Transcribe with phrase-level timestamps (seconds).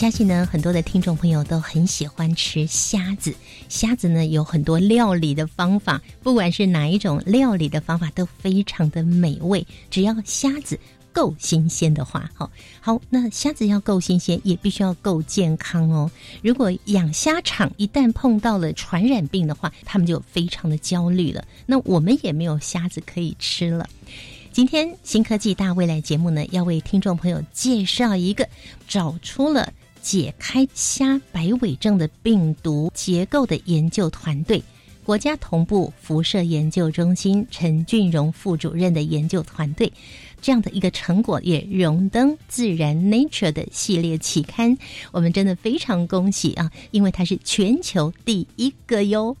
[0.00, 3.34] 相信呢，很多的听众朋友都很喜欢吃虾子。
[3.68, 9.66] 虾子呢有很多料理的方法，不管是哪一种料理的方法都非常的美味。
[9.90, 10.80] 只要虾子
[11.12, 12.50] 够新鲜的话，好，
[12.80, 16.10] 好，那虾子要够新鲜，也必须要够健康哦。
[16.40, 21.44] 如果养虾场一旦碰到了传染病的话，他们就非常的焦虑了。
[21.66, 23.86] 那我们也没有虾子可以吃了。
[24.50, 28.48] 今天新科技大未来节目呢，要为听众朋友介绍一个
[28.88, 29.74] 找出了。
[30.02, 34.62] 解开虾白尾症的病毒结构的研究团队，
[35.04, 39.92] 国家同步辐射研究中心陈俊荣副主任的研究团队，
[40.40, 44.76] 这样的一个成果也荣登《自然 Nature》的系列期刊，
[45.12, 46.70] 我们真的非常恭喜啊！
[46.90, 49.36] 因为它是全球第一个哟。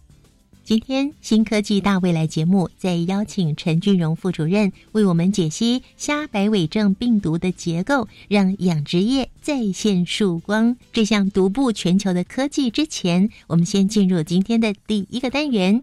[0.70, 10.76] 今天新科技大未来节目在邀请陈俊荣副主任为我们解析虾白尾症病毒的结构，让养殖业再现曙光。
[10.92, 15.82] 这项独步全球的科技之前，我们先进入今天的第一个单元：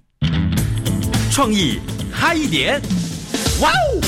[1.33, 2.81] 创意嗨一点！
[3.61, 4.01] 哇哦！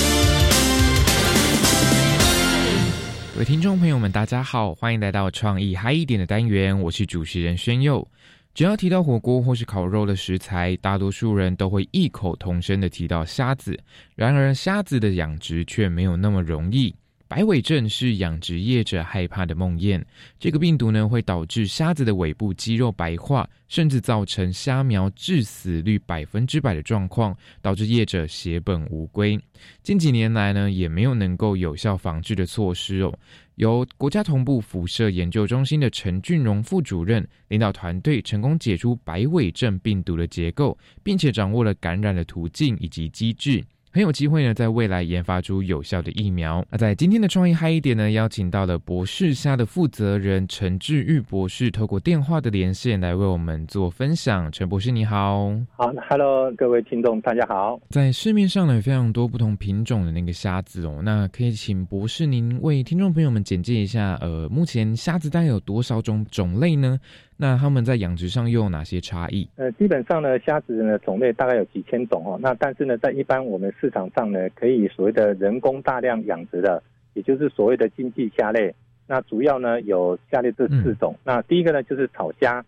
[3.34, 8.08] 各位听众朋友们，大家好，欢迎来到创意嗨一点的单元，我是主持人宣佑。
[8.54, 13.80] 只要提到火锅或是烤肉的食材，大多数人都会异口同声的提到虾子。
[14.16, 16.94] 然而，虾子的养殖却没有那么容易。
[17.28, 20.04] 白尾症是养殖业者害怕的梦魇。
[20.40, 29.40] 这个病毒呢，会导致虾子的尾部肌肉白化，甚至造成虾苗致死率百分之百的状况，导致业者血本无归。
[29.84, 33.14] 近几年来呢，也没有能够有效防治的措施哦。
[33.60, 43.62] 由国家同步辐射研究中心的陈俊荣副主任领导团队，成功解出白尾症病毒的结构，并且掌握了感染的途径以及机制。
[43.92, 46.64] 很有机会呢，在未来研发出有效的疫苗。
[46.70, 54.52] 那在今天的创意嗨一点呢，邀请到了博士虾的负责人陈志玉博士，透过电话的连线来为我们做分享。
[54.52, 57.80] 陈博士你好，好，Hello，各位听众大家好。
[57.90, 67.00] 在市面上呢，有非常多不同品种的那个虾子哦，那可以请博士您为听众朋友们简介一下，呃，目前虾子大概有多少种种类呢？
[67.42, 69.48] 那他们在养殖上又有哪些差异？
[69.56, 72.38] 呃，基本上呢，虾子呢种类大概有几千种哦。
[72.42, 76.84] 那但是呢，在一般我们市场上呢，可以所谓的人工大量养殖的，
[77.14, 78.76] 也就是所谓的经济虾类。
[79.08, 81.16] 那主要呢有下列这四种。
[81.24, 82.62] 那第一个呢就是草虾，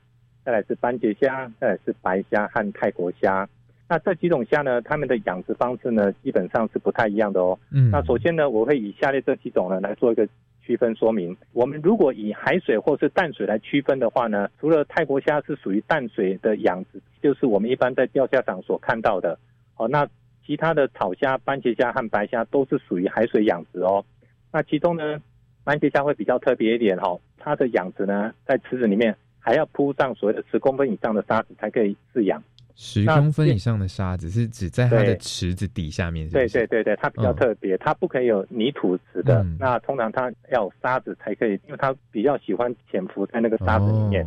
[0.46, 3.46] 再来是斑节虾，再来是白虾和泰国虾。
[3.90, 7.60] 那这几种虾呢，它们的养殖方式呢，基本上是不太一样的哦。
[7.72, 7.92] 嗯。
[7.92, 10.26] 那首先呢，我会以下列这几种呢来做一个。
[10.64, 19.38] 区分说明，我们如果以海水或是淡水来区分的话呢，除了泰国虾是属于淡水的养殖，就是我们一般在钓虾场所看到的，
[19.78, 20.08] 哦，那
[20.46, 24.04] 其他的草虾、斑节虾和白虾都是属于海水养殖哦。
[24.52, 25.22] 那其中呢，
[25.64, 32.44] 斑节虾会比较特别一点哈，它的养殖呢，在池子里面还要铺上所谓的十公分以上的沙子才可以饲养。
[32.84, 39.46] 十公分以上的沙子是指在它的池子底下面，对对对对，它比较特别，它不可以有泥土池的。
[39.60, 44.26] 那通常它要沙子才可以，因为它比较喜欢潜伏在那个沙子里面。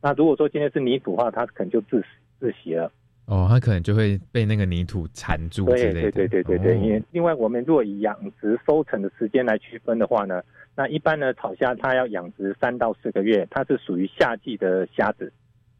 [0.00, 2.02] 那如果说今天是泥土的话，它可能就窒
[2.40, 2.90] 窒息了。
[3.26, 6.10] 哦，它可能就会被那个泥土缠住之类的。
[6.10, 10.42] 对对对对对为另外我们如果以养殖收成的时间来区分的话呢，
[10.74, 15.30] 那一般呢草虾它要养殖三到四个月，它是属于夏季的虾子。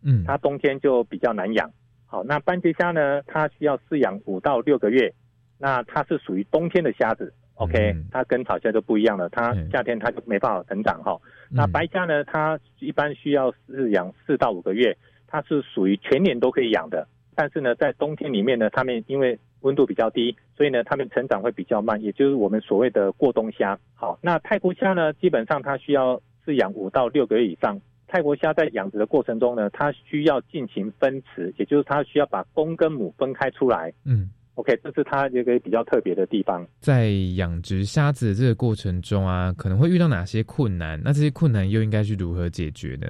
[0.03, 1.71] 嗯，它冬天就比较难养。
[2.11, 3.23] 好，那斑节虾呢？
[3.25, 5.15] 它需要饲养五到六个月，
[5.59, 7.33] 那它是属于冬天的虾子。
[7.55, 11.17] OK，它跟草虾就不一样了，它夏天它就没办法成长哈。
[11.49, 12.25] 那白虾呢？
[12.25, 14.97] 它一般需要饲养四到五个月，
[15.29, 17.07] 它是属于全年都可以养的。
[17.37, 23.79] 但是呢，在冬天里面呢，它们因为温度比较低，所以呢，它们成长会比较慢，也就是我们所谓的过冬虾。
[23.95, 25.13] 好，那泰国虾呢？
[25.13, 27.81] 基本上它需要饲养五到六个月以上。
[28.13, 33.93] 泰国虾在养殖的过程中呢，它需要进行分池，也就是它需要把公跟母分开出来。
[34.05, 36.67] 嗯，OK，这是它一个比较特别的地方。
[36.81, 41.01] 在养殖虾子的这个过程中啊，可能会遇到哪些困难？
[41.05, 43.07] 那这些困难又应该去如何解决呢？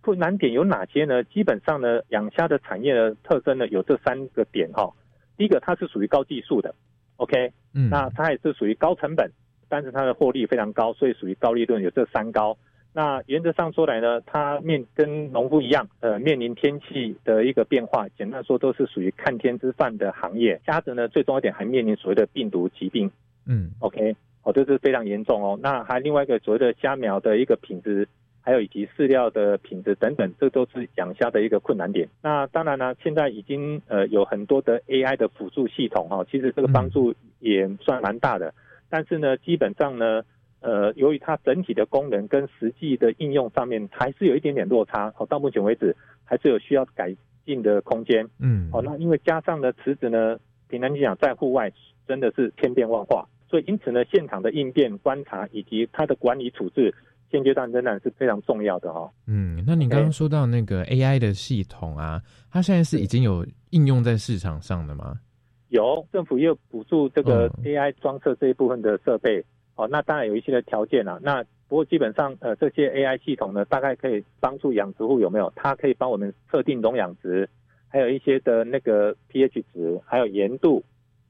[0.00, 1.22] 困难点有哪些呢？
[1.24, 4.90] 基本上呢，养虾的产业的特征呢，有这三个点哈。
[5.36, 6.74] 第一个，它是属于高技术的
[7.16, 9.30] ，OK，嗯，那它也是属于高成本。
[9.66, 12.56] 但是它的获利非常高，所以属于高利润，有这三高。
[12.96, 20.60] 那原则上说来呢，它面跟农夫一样，呃，面临天气的一个变化，简单说都是属于看天吃饭的行业。
[20.64, 23.10] 虾子呢，最重要一点还面临所谓的病毒疾病，
[23.46, 24.14] 嗯，OK，
[24.44, 25.58] 哦，这是非常严重哦。
[25.60, 28.08] 那还另外一个所谓的虾苗的一个品质，
[28.40, 32.08] 还有以及饲料的品质等等，这都是养虾的一个困难点。
[32.22, 38.54] 那当然呢，现在已经呃有很多的 AI 的辅助系统哈，其实这个帮助也算蛮大的。
[38.88, 40.22] 但是呢，基本上呢。
[40.64, 45.94] 呃，由于它整体的功能跟实际的应用上面还是有一点点落差，哦，到目前为止
[46.24, 47.14] 还是有需要改
[47.44, 48.26] 进的空间。
[48.38, 50.38] 嗯，哦，那因为加上呢，池子呢，
[50.68, 51.70] 平常讲在户外
[52.08, 56.94] 真的是千变万化，所以因此呢，现场的应变、观察以及它的管理处置，
[57.30, 59.12] 现阶段仍然是非常重要的哈。
[59.26, 65.20] 嗯，那你刚刚说到那个 AI 的系统啊，它现在是已经有应用在市场上的吗？
[65.68, 69.44] 有，政府也有补助这个 AI 装设这一部分的设备。
[69.76, 71.18] 哦，那当然有一些的条件啊。
[71.22, 75.52] 那不过基本上，呃，这些 AI 系统呢，大概可以帮助养殖户有没有？
[75.56, 77.48] 它可以帮我们测定农养值，
[77.88, 80.82] 还有一些的那个 pH 值，还有盐度。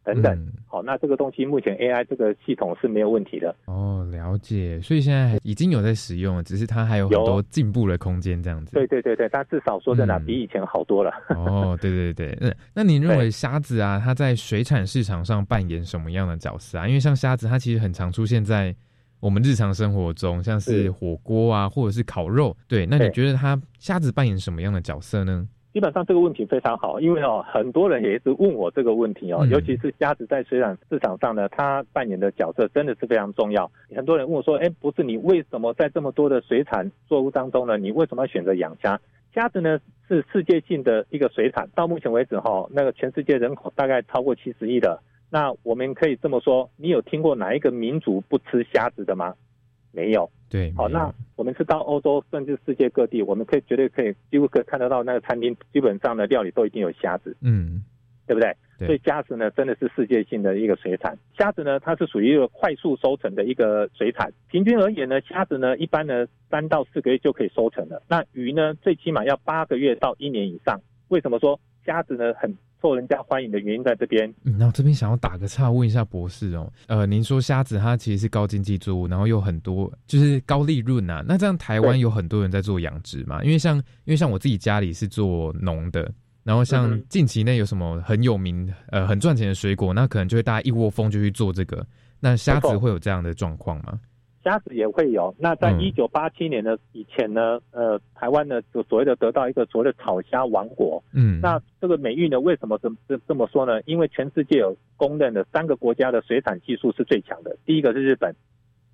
[0.05, 3.55] 等等，好，那这个东西目前 AI 这个系统是没有问题的。
[3.65, 8.73] 哦，了解，所以现在已经有在使用了，只是它还有很多进步的空间，这样子。
[8.73, 11.11] 对对对对，它至少说真的比以前好多了。
[11.35, 16.87] 哦，对对对，嗯那您认为虾子啊，它在水产市场上扮演什么样的角色啊？
[16.87, 18.75] 因为像虾子，它其实很常出现在
[19.21, 22.55] 我们日常生活中，像是火锅啊，或者是烤肉。
[22.69, 25.49] 对，那你觉得它虾子扮演什么样的角色呢？
[25.75, 33.69] 基本上这个问题非常好，因为哦，很多人也一直问我这个问题哦，尤其是虾子在水产市场上呢，它扮演的角色真的是非常重要。
[33.93, 39.01] 很多人问我说，哎，不是你为什么在这么多的水产作物当中呢，你为什么要选择养虾？
[39.35, 49.35] 虾子呢是世界性的一个水产，到目前为止哈，那个全世界人口大概超过七十亿的，那我们可以这么说，你有听过哪一个民族不吃虾子的吗？
[49.95, 50.31] 没有。
[50.51, 57.83] 对，好，那我们是到欧洲甚至世界各地，我们可以绝对可以几乎可以看得到那个餐厅，基本上的料理都一定有虾子，嗯，
[58.27, 58.55] 对不对？
[58.87, 61.17] 所以虾子呢，真的是世界性的一个水产。
[61.39, 64.33] 虾子呢，它是属于一个快速收成的一个水产。
[64.49, 68.03] 平均而言呢，虾子呢，一般呢三到四个月就可以收成了。
[68.09, 70.81] 那鱼呢，最起码要八个月到一年以上。
[71.09, 72.57] 为什么说虾子呢很？
[72.85, 74.29] 受人家欢迎的原因在这边。
[74.45, 76.71] 嗯，那我这边想要打个岔，问一下博士哦。
[76.87, 81.25] 呃，您说虾子它其实是高经济作物，然后有很多就是高利润啊。
[81.27, 83.43] 那这样台湾有很多人在做养殖嘛？
[83.43, 91.87] 因为像因为像我自己家里是做农的，然后像近期内有什么很有名呃很赚钱的水果，那可能就会大家一窝蜂就去做这个。
[92.21, 93.99] 那虾子会有这样的状况吗？
[94.45, 95.35] 虾子也会有。
[95.39, 101.03] 那在一九八七年的以前呢，呃，台湾呢就所谓的得到一个所谓的炒虾王国。
[101.15, 103.81] 嗯，那这个美誉呢，为什么这这这么说呢？
[103.87, 108.35] 因为全世界有公认的三个国家的水产技术是最强的，第一个是日本，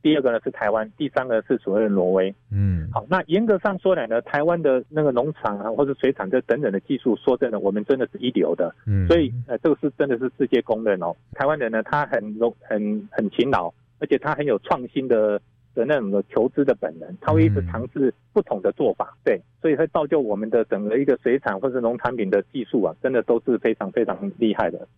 [0.02, 2.34] 第二个呢是台湾，第三个是所谓的挪威。
[2.50, 8.74] 嗯，好，那严格上说来呢，台湾的那个农场啊，或者水产这等等的技术，说真的，我们真的是一流的。
[8.86, 11.14] 嗯，所以呃，这个是真的是世界公认哦。
[11.32, 13.72] 台湾人呢，他很容很很勤劳。
[14.00, 15.40] 而且他很有创新的
[15.72, 24.88] 的那种的求知的本能，他会一直尝试不同的做法，对，所以会造就我们的整个一个水产或是农产品的技术啊，真的都是非常非常厉害的。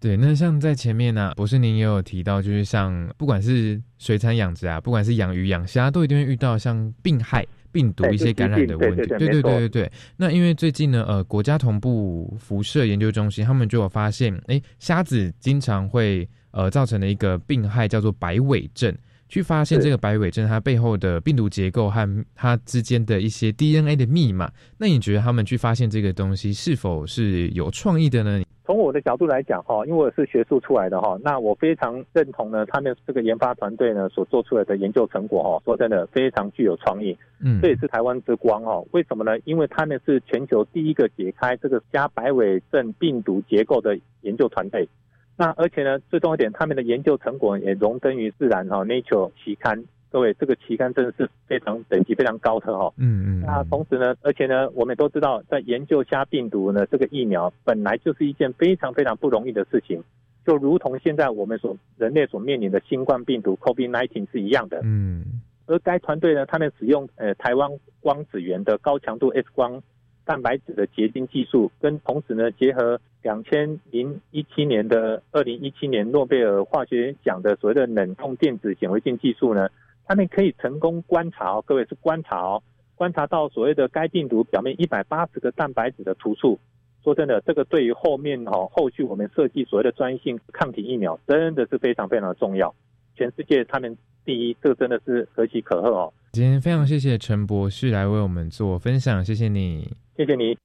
[0.00, 9.02] 对，那像在前面呢，博士您也有提到，就是像不管是水产养殖啊，不管是养鱼养虾，都一定会遇到像病害、病毒一些感染的问题。
[9.06, 9.92] 对对对对对。
[10.16, 16.26] 那因为最近呢，呃，国家同步辐射研究中心他们就有发现，哎，虾子经常会。
[16.52, 18.94] 呃，造成了一个病害叫做白尾症，
[19.28, 24.50] 去发现这个白尾症它背后的病毒结构和它之间的一些 DNA 的密码。
[24.78, 28.42] 那你觉得他们去发现这个东西是否是有创意的呢？
[28.64, 37.16] 从我的角度来讲，哈，因为我是学术出来的哈，那我非常认同呢，他们这个研发团队呢所做出来的研究成果，哈，说真的非常具有创意。
[37.40, 38.80] 嗯，这也是台湾之光，哈。
[38.92, 39.36] 为什么呢？
[39.44, 44.88] 因为他们是全球第一个解开这个加白尾症病毒结构的研究团队。
[45.36, 49.82] 那而且呢，最重要一点，他们的研究成果也荣登于《自然》哈《Nature》期刊。
[50.10, 52.92] 各位，这个期刊真的是非常等级非常高的哈。
[52.98, 53.40] 嗯嗯。
[53.40, 60.04] 那同时呢，而且呢，我们都知道，在研究虾病毒呢，这个疫苗本来就是一件非常非常不容易的事情，
[60.46, 64.80] 就如同现在我们所人类所面临的新冠病毒 COVID-19 是一样的。
[64.84, 65.40] 嗯。
[65.66, 67.70] 而该团队呢，他们使用呃台湾
[68.00, 69.82] 光子源的高强度 X 光。
[70.24, 79.68] 蛋白质的结晶技术，跟同时呢结合两千零一七年的二零一七年诺贝尔化学奖的所谓的冷冻电子显微镜技术呢，
[80.04, 82.62] 他们可以成功观察哦，各位是观察哦，
[82.94, 86.58] 观察到所谓的该病毒表面一百八十个蛋白质的突触。
[87.04, 92.72] 说真的，这个对于后面哦后续我们设计所谓的专业性抗体疫苗，真的是非常非常的重要。
[93.16, 96.12] 全世界他们第一，这真的是可喜可贺哦。
[96.32, 100.56] 今天非常谢谢陈博士来为我们做分享，谢谢你，谢谢你。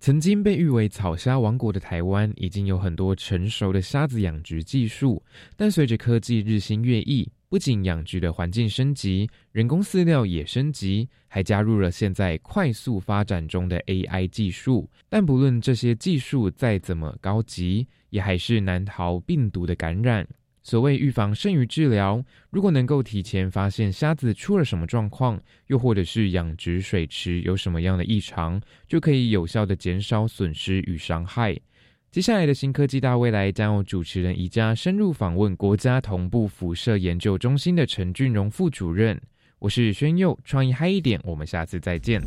[0.00, 5.22] 曾经被誉为草虾王国的台湾，已经有很多成熟的虾子养殖技术。
[5.58, 14.88] 但随着科技日新月异，不仅养殖的环境升级，人工饲料也升级，还加入了现在快速发展中的 AI 技术。
[15.10, 20.26] 但不论这些技术再怎么高级，也还是难逃病毒的感染。
[20.62, 31.56] 所谓预防胜于治疗，如果能够提前发现虾子出了什么状况，又或者是养殖水池有什么样的异常，就可以有效的减少损失与伤害。
[32.10, 39.20] 接下来的新科技大未来将由主持人宜家深入访问国家同步辐射研究中心的陈俊荣副主任。
[39.60, 42.20] 我是宣佑，创意嗨一点，我们下次再见。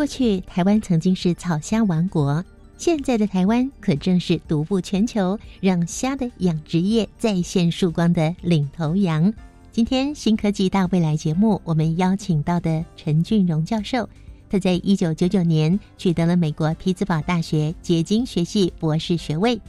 [0.00, 2.42] 过去台湾曾经是草虾王国，
[2.78, 9.30] 现在的台湾可正是独步全球，让虾的养殖业再现曙光的领头羊。
[9.70, 14.08] 今天新科技大未来节目，我们邀请到的陈俊荣教授，
[14.48, 19.60] 他在一九九九年取得了美国匹兹堡大学结晶学系博士学位，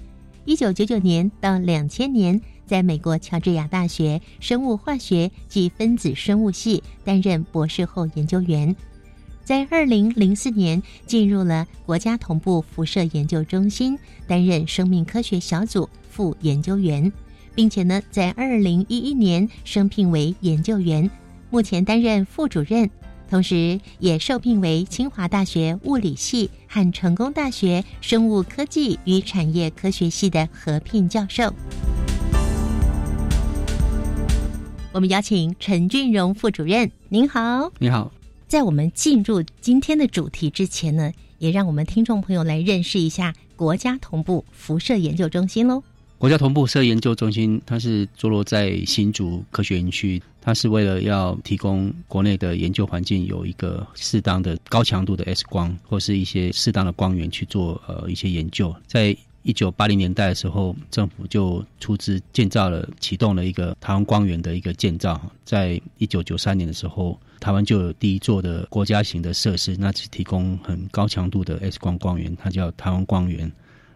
[0.45, 8.73] 一九九九年到两千年，在美国乔治亚大学生物化学及分子生物系担任博士后研究员。
[9.43, 17.11] 在二零零四年进入了国家同步辐射研究中心，担任生命科学小组副研究员，
[17.55, 21.09] 并且呢，在二零一一年升聘为研究员，
[21.49, 22.89] 目前担任副主任，
[23.29, 31.53] 同时也受聘为清华大学物理系和成功大学生物科技与产业科学系的合聘教授。
[34.93, 38.11] 我们邀请陈俊荣副主任，您好，你好。
[38.51, 45.81] 在我们进入今天的主题之前呢，也让我们听众朋友来认识一下国家同步辐射研究中心喽。
[46.17, 58.75] 国家同步辐射研究中心，它是坐落在新竹科学园区，它是为了要提供国内的研究环境有一个适当的高强度的 X 光或是一些适当的光源去做呃一些研究。
[58.85, 65.19] 在一九八零年代的时候，政府就出资建造了启动了一个台湾光源的一个建造。
[65.43, 67.19] 在一九九三年的时候。
[67.41, 73.51] 台湾就有第一座的国家型的设施，那是提供很高强度的 X 光光源，它叫台湾光源。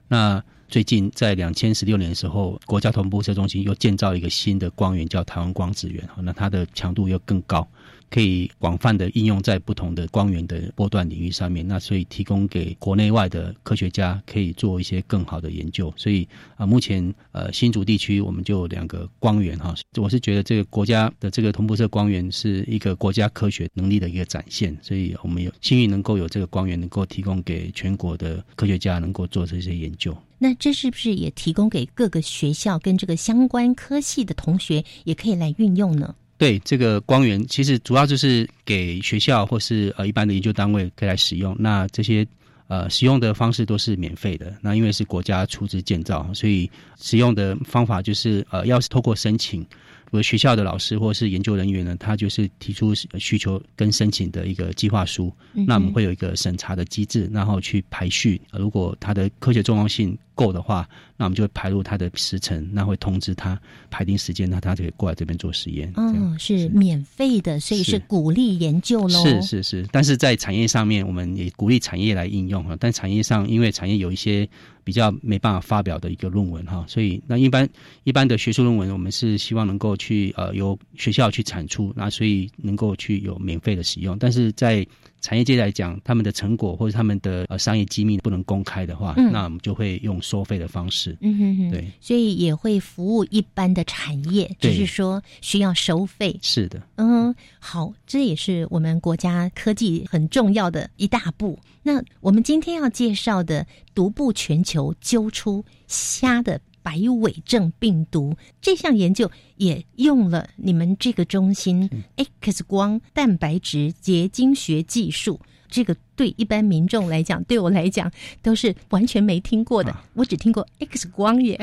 [0.08, 7.68] 那最近在两千十六年的时候，国家同步射中心又建造一个新的光源，叫台湾光子源，那它的强度又更高。
[8.10, 15.94] 可以广泛的应用在不同的光源的波段领域上面，那所以提供给国内外的科学家可以做一些更好的研究。
[15.98, 30.16] 所以啊，目前呃新竹地区我们就有两个光源哈，我是觉得这个国家的这个同步色光源是一个国家科学能力的一个展现，所以我们有幸运能够有这个光源能够提供给全国的科学家能够做这些研究。
[30.38, 36.14] 那这是不是也提供给各个学校跟这个相关科系的同学也可以来运用呢？
[36.38, 41.56] 对这个光源，其实主要就是给学校或是呃一般的研究单位可以来使用。
[41.58, 42.28] 那这些
[42.68, 44.54] 呃使用的方式都是免费的。
[44.62, 49.66] 那因为是国家出资建造，所以使用的方法就是呃要是透过申请。
[50.06, 58.40] 如果学校的老师或是研究人员呢，他就是提出需求跟申请的一个计划书，那我们会有一个审查的机制，然后去排序。
[58.52, 60.88] 如果它的科学重要性够的话，
[61.18, 65.92] 那我们就会排入他的时程，那会通知他排定时间，那他就可以过来这边做实验。
[65.98, 69.26] 嗯，是免费的，所以是鼓励研究喽。
[69.26, 72.78] 是是是，但是在产业上面，我们也鼓励产业来应用哈。
[72.80, 74.48] 但产业上，因为产业有一些。
[74.86, 77.68] 比较没办法发表的一个论文哈，所以那一般
[78.04, 84.86] 一般的学术论文，我们是希望能够去呃由学校去产出，那所以能够去有免费的使用，但是在。
[85.26, 91.18] 产业界来讲，他们的成果或者他们的呃商业机密不能公开的话，那我们就会用收费的方式。
[91.22, 96.38] 嗯哼哼，对，所以也会服务一般的产业，只是说需要收费。
[96.44, 101.58] 是的，嗯，好，这也是我们国家科技很重要的一大步。
[101.82, 103.66] 那我们今天要介绍的
[103.96, 106.62] 独步全球揪出虾的。
[106.86, 118.12] 白尾症病毒这项研究也用了你们这个中心 X 光蛋白质结晶学技术，这个对一般民众来讲，对我来讲
[118.44, 119.96] 都是完全没听过的。
[120.14, 121.60] 我只听过 X 光耶。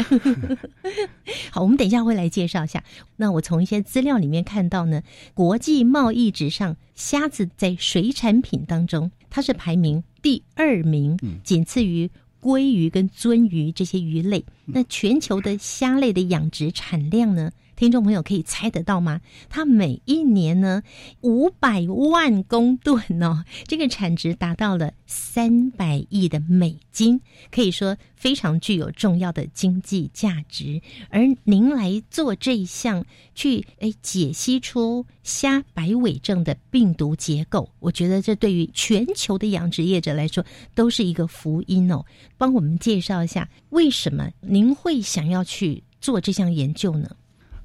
[1.52, 2.82] 好，我们等一下会来介绍一下。
[3.14, 5.02] 那我从一些资料里面看到呢，
[5.34, 12.10] 国际贸易纸上虾子在水产品当中，它是排名第二名，仅次于。
[12.42, 14.44] 鲑鱼跟鳟鱼这些鱼类。
[14.66, 17.52] 那全球的虾类的养殖产量呢？
[17.82, 19.20] 听众朋友可以猜得到吗？
[19.48, 20.84] 它每一年呢
[21.20, 27.20] 五百万公吨哦，这个产值达到了三百亿的美金，
[27.50, 30.80] 可以说非常具有重要的经济价值。
[31.08, 40.46] 而您来做这一项，去诶解析出虾白尾症的病毒结构，我觉得这对于全球的养殖业者来说
[40.76, 42.04] 都是一个福音哦。
[42.38, 47.10] 帮我们介绍一下，为什么您会想要去做这项研究呢？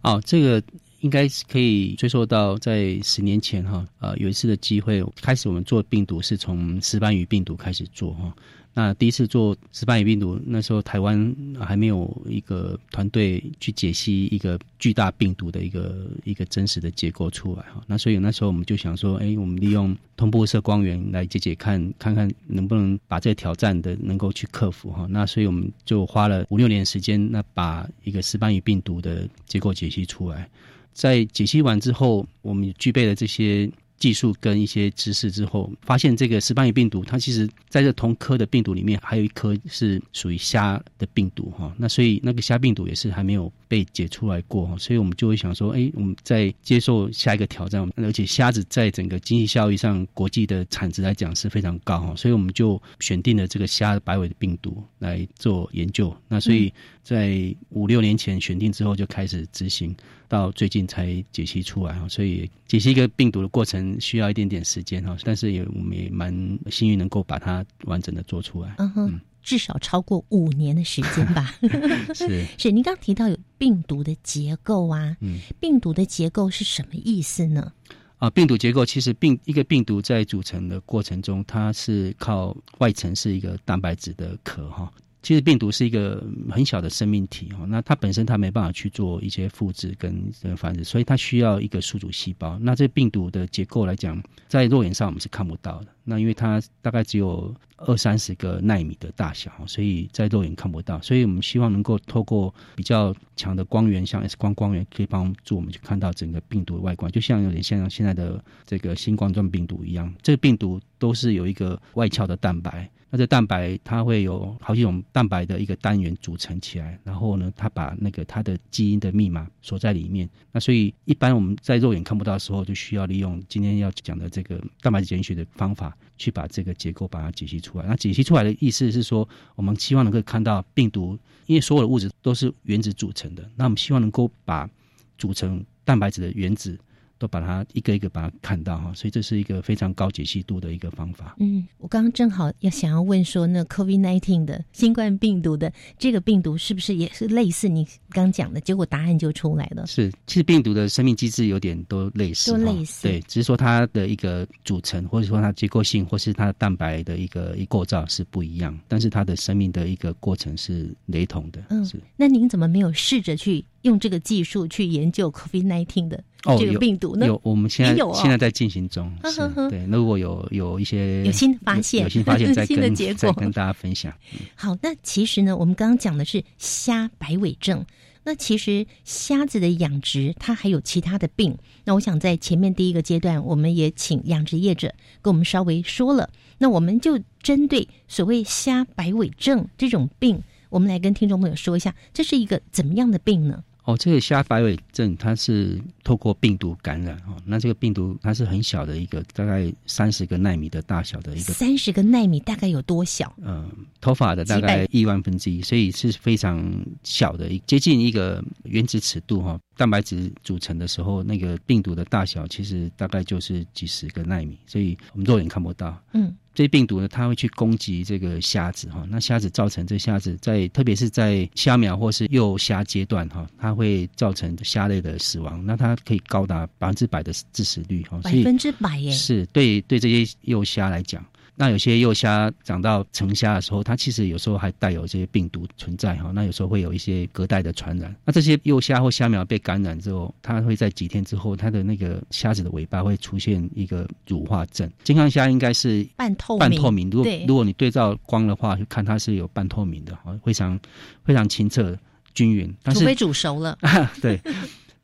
[0.07, 0.63] 哦，这个
[1.01, 8.33] 应该是可以追溯到在十年前哈，呃，有一次的机会，开始我们做病毒是从石斑鱼病毒开始做哈。
[8.77, 17.81] 那第一次做石斑鱼病毒，那时候台湾还没有一个团队去解析一个巨大病毒的一个一个真实的结构出来哈。
[17.87, 25.07] 那所以那时候我们就想说，哎，我们利用同步射光源来解解看，看看能不能把这个挑战的能够去克服哈。
[25.09, 30.47] 那所以我们就花了五六年时间，那把一个石斑鱼病毒的结构解析出来。
[30.93, 33.67] 在解析完之后，我们具备了这些。
[33.97, 41.73] 技术跟一些知识之后，发现这个石斑鱼病毒，它其实在这同科的病毒里面，还有一颗是属于虾的病毒哈。
[41.77, 44.77] 那所以那个虾病毒也是还没有被解出来过哈。
[44.77, 52.15] 所以我们就会想说，哎，我们在接受下一个挑战，而且虾子在整个经济效益上，国际的产值来讲是非常高哈。
[52.15, 56.15] 所以我们就选定了这个虾白尾的病毒来做研究。
[56.27, 59.95] 那所以在五六年前选定之后，就开始执行。
[60.27, 66.31] 到最近才解析出来哈，所以解析一个病毒的过程需要一点点时间哈，但是也我们也蛮
[66.69, 68.75] 幸运能够把它完整的做出来。
[68.77, 71.55] 嗯哼，至少超过五年的时间吧。
[72.13, 77.71] 是 是，您刚提到有病毒的结构啊，嗯，病毒的结构是什么意思呢？
[78.17, 84.91] 啊，病毒结构其实病一个病毒在组成的过程中，它是靠外层是一个蛋白质的壳哈。
[85.23, 92.57] 其实病毒是一个很小的生命体哦，那它本身它没办法去做一些复制跟繁殖，所以它需要一个宿主细胞。
[92.59, 95.87] 那这病毒的结构来讲，在肉眼上我们是看不到的。
[96.03, 101.01] 那因为它大概只有二三十个纳米的大小，所以在肉眼看不到。
[101.01, 110.13] 所以我们希望能够透过比较强的光源，像 X 光光源，可以帮助我们去看到整个病毒的外观，就像有点像现在的这个新冠状病毒一样。
[110.21, 112.89] 这个病毒都是有一个外壳的蛋白。
[113.09, 120.29] 那这蛋白它会有好几种蛋白的一个单元组成起来，然后呢，它把那个它的基因的密码锁在里面。
[120.51, 127.85] 那所以一般我们在肉眼看不到的时候，就需要利用今天要讲的这个蛋白质检学的方法，去把这个结构把它解析出来。
[127.85, 134.69] 那解析出来的意思是说，我们希望能够看到病毒，因为所有的物质都是原子组成的，那我们希望能够把
[135.17, 136.77] 组成蛋白质的原子。
[137.17, 141.35] 都把它一个一个把它看到哈，所以这是一个非常高解析度的一个方法。
[141.39, 148.61] 嗯，我刚刚正好要想要问说，那 COVID nineteen 的新冠病毒的这个病毒是不是也是类似你刚讲的？
[148.61, 149.85] 结果答案就出来了。
[149.87, 153.07] 是，其实病毒的生命机制有点都类似，都类似。
[153.07, 161.63] 对，只是说它的一个组成，或者说它结构性，或是它的蛋白的一个一构造是不一样，但是它的生命的一个过程是雷同的。
[161.69, 161.99] 嗯，是。
[162.15, 163.63] 那您怎么没有试着去？
[163.83, 166.23] 用这个技术去研究 COVID-19 的
[166.59, 167.25] 这个病毒呢？
[167.27, 169.11] 有，我们现在现在在进行中。
[169.21, 174.13] 呵呵呵对，如果有有一些有新的发现，有新发现， 新的结果跟大家分享。
[174.55, 177.85] 好，那其实呢，我们刚刚讲的是虾白尾症。
[178.23, 181.57] 那其实虾子的养殖，它还有其他的病。
[181.85, 186.29] 那我想在前面第一个阶段，我们也请养殖业者跟我们稍微说了。
[186.57, 193.63] 那我们就针对所谓虾白尾症这种病，我们来跟听众朋友说一下，这是一个怎么样的病呢？
[193.85, 197.37] 哦，这个虾白尾症它是透过病毒感染哦。
[197.45, 201.53] 那这个病毒它是很小的一个，大概三十个纳米的大小的一个。
[201.53, 203.33] 三十个纳米大概有多小？
[203.41, 206.61] 嗯，头发的大概亿万分之一，所以是非常
[207.01, 209.57] 小的，接近一个原子尺度哈。
[209.77, 215.97] 蛋白质组成的时候，那个病毒的大小其实大概就是几十个纳米，所以我们肉眼看不到。
[216.11, 216.35] 嗯。
[216.57, 231.23] 这些病毒呢，它会去攻击这个虾子哈，那虾子造成这虾子在，特别是在虾苗或是幼虾阶段哈，它会造成虾类的死亡，那它可以高达百分之百的致死率哈，百分之百耶，是对对这些幼虾来讲。
[231.59, 236.31] 那有些幼虾长到成虾的时候，它其实有时候还带有这些病毒存在哈。
[236.31, 238.15] 那有时候会有一些隔代的传染。
[238.23, 244.87] 那这些幼虾或虾苗被感染之后，它会在几天之后，它的那个虾子的尾巴会出现一个乳化症。
[245.03, 250.79] 金康虾应该是半透半透明，如果如果你对照光的话，就看它是有半透明的哈，非常
[251.25, 251.97] 非常清澈
[252.35, 252.71] 均匀。
[252.93, 253.75] 除非煮熟了。
[254.21, 254.39] 对，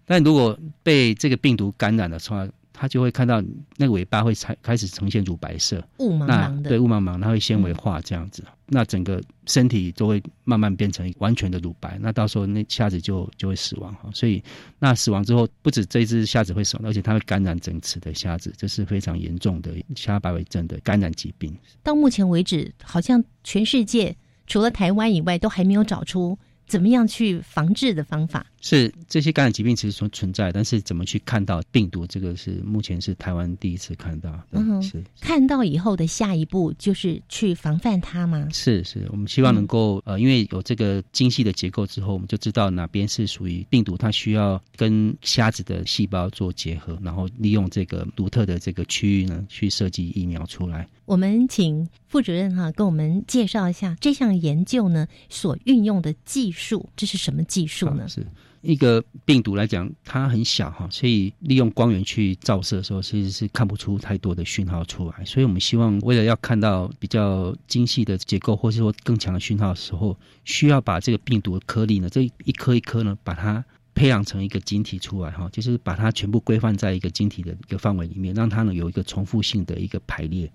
[0.06, 2.48] 但如果被这个病毒感染的话。
[2.74, 3.42] 它就会看到
[3.78, 14.10] 那个尾巴会才开始呈现乳白色，雾茫茫的，对，雾茫茫，它会纤维化这样子，那整个身体都会慢慢变成完全的乳白，那到时候那虾子就就会死亡哈。
[14.14, 14.44] 所以
[14.80, 21.56] 那死亡之后，不止这只虾子会死亡，而且它会感染整池的虾子，这是非常严重的虾白尾症的感染疾病。
[21.84, 24.16] 到目前为止，好像全世界
[24.48, 26.38] 除了台湾以外，都还没有找出。
[26.66, 28.48] 怎么样去防治的方法？
[28.66, 34.42] 是这些感染疾病其实存存在，但是怎么去看到病毒，这个是目前是台湾第一次看到。
[34.52, 38.48] 嗯，是看到以后的下一步就是去防范它吗？
[38.54, 50.88] 是是，我们希望能够呃，因为有这个精细的结构之后，我们就知道哪边是属于病毒，它需要跟虾子的细胞做结合，然后利用这个独特的这个区域呢，去设计疫苗出来。
[51.04, 58.08] 我们请副主任哈跟我们介绍一下这项研究呢所运用的技术，这是什么技术呢？
[58.08, 58.26] 是。
[58.64, 65.26] 一个病毒来讲，它很小哈，所以利用光源去照射的时候，其实是看不出太多的讯号出来。
[65.26, 80.50] 所以我们希望，为了要看到比较精细的结构，或是说更强的讯号的时候，需要把这个病毒的颗粒呢，这一颗一颗呢，把它培养成一个晶体出来哈，就是把它全部规范在一个晶体的一个范围里面，让它呢有一个重复性的一个排列。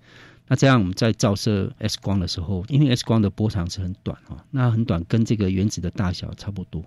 [0.47, 6.83] 那这样我们在照射 X 光的时候，因为 X 光的波长是很短哈，那很短，跟这个原子的大小差不多。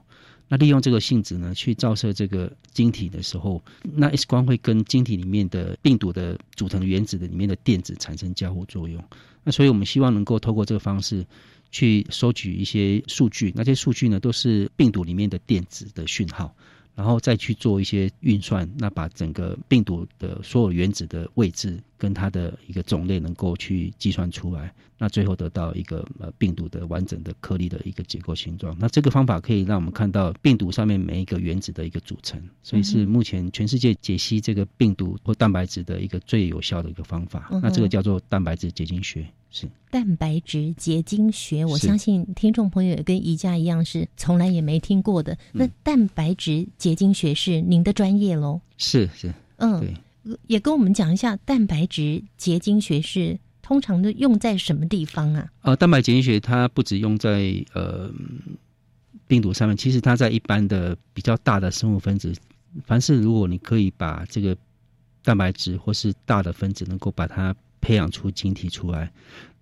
[0.52, 9.02] 那利用这个性质呢，去照射这个晶体的时候，那 X 光会跟晶体里面的病毒的组成原子的里面的电子产生交互作用。
[9.44, 11.24] 那所以我们希望能够透过这个方式
[11.70, 16.54] 去收取一些数据，那些数据呢都是病毒里面的电子的讯号。
[16.94, 28.76] 然后再去做一些运算，那把整个病毒的所有原子的位置跟它的一个种类能够去计算出来，那最后得到一个呃病毒的完整的颗粒的一个结构形状。
[28.76, 37.48] 那这个方法可以让我们看到病毒上面每一个原子的一个组成，所以是目前全世界解析这个病毒或蛋白质的一个最有效的一个方法。
[37.62, 39.24] 那这个叫做蛋白质结晶学。
[39.54, 45.38] 是蛋白质结晶学，我相信听众朋友也跟宜家一样是从来也没听过的。
[45.52, 48.60] 那蛋白质结晶学是您的专业喽？
[48.76, 49.94] 是是，嗯，
[50.46, 55.50] 也跟我们讲一下蛋白质结晶学是通常的用在什么地方啊？
[55.62, 58.10] 呃，蛋白结晶学它不止用在呃
[59.26, 62.34] 病毒上面，其实它在一般的比较大的生物分子，
[62.84, 64.56] 凡是如果你可以把这个
[65.22, 67.54] 蛋白质或是大的分子能够把它。
[67.84, 69.12] 培养出晶体出来，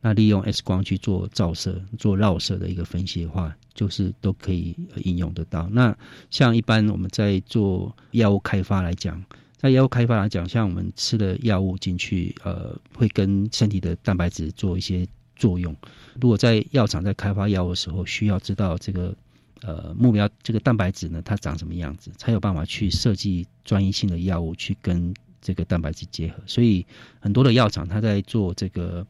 [0.03, 5.67] 那利用 X 光去做照射、做绕射的一个分析的话，就是都可以应用得到。
[5.71, 5.97] 那
[6.29, 9.25] 像一般我们在做药物开发来讲，
[9.61, 15.77] 在药物开发来讲，像我们吃的药物进去，呃，会跟身体的蛋白质做一些作用。
[16.19, 19.15] 如果在药厂在开发药物的时候，需要知道这个
[19.61, 25.15] 呃目标这个蛋白质呢，它长什么样子，才有办法去设计专一性的药物去跟。
[25.43, 26.85] 这个蛋白质结合，所以
[27.19, 29.07] 很多的药厂，它在做这个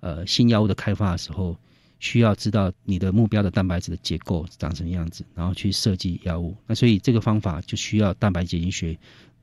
[0.00, 1.54] 呃新药物的开发的时候，
[2.00, 6.56] 需要知道你的目标的蛋白质的结构长什么样子，然后去设计药物。
[6.66, 8.98] 那所以这个方法就需要蛋白结晶学，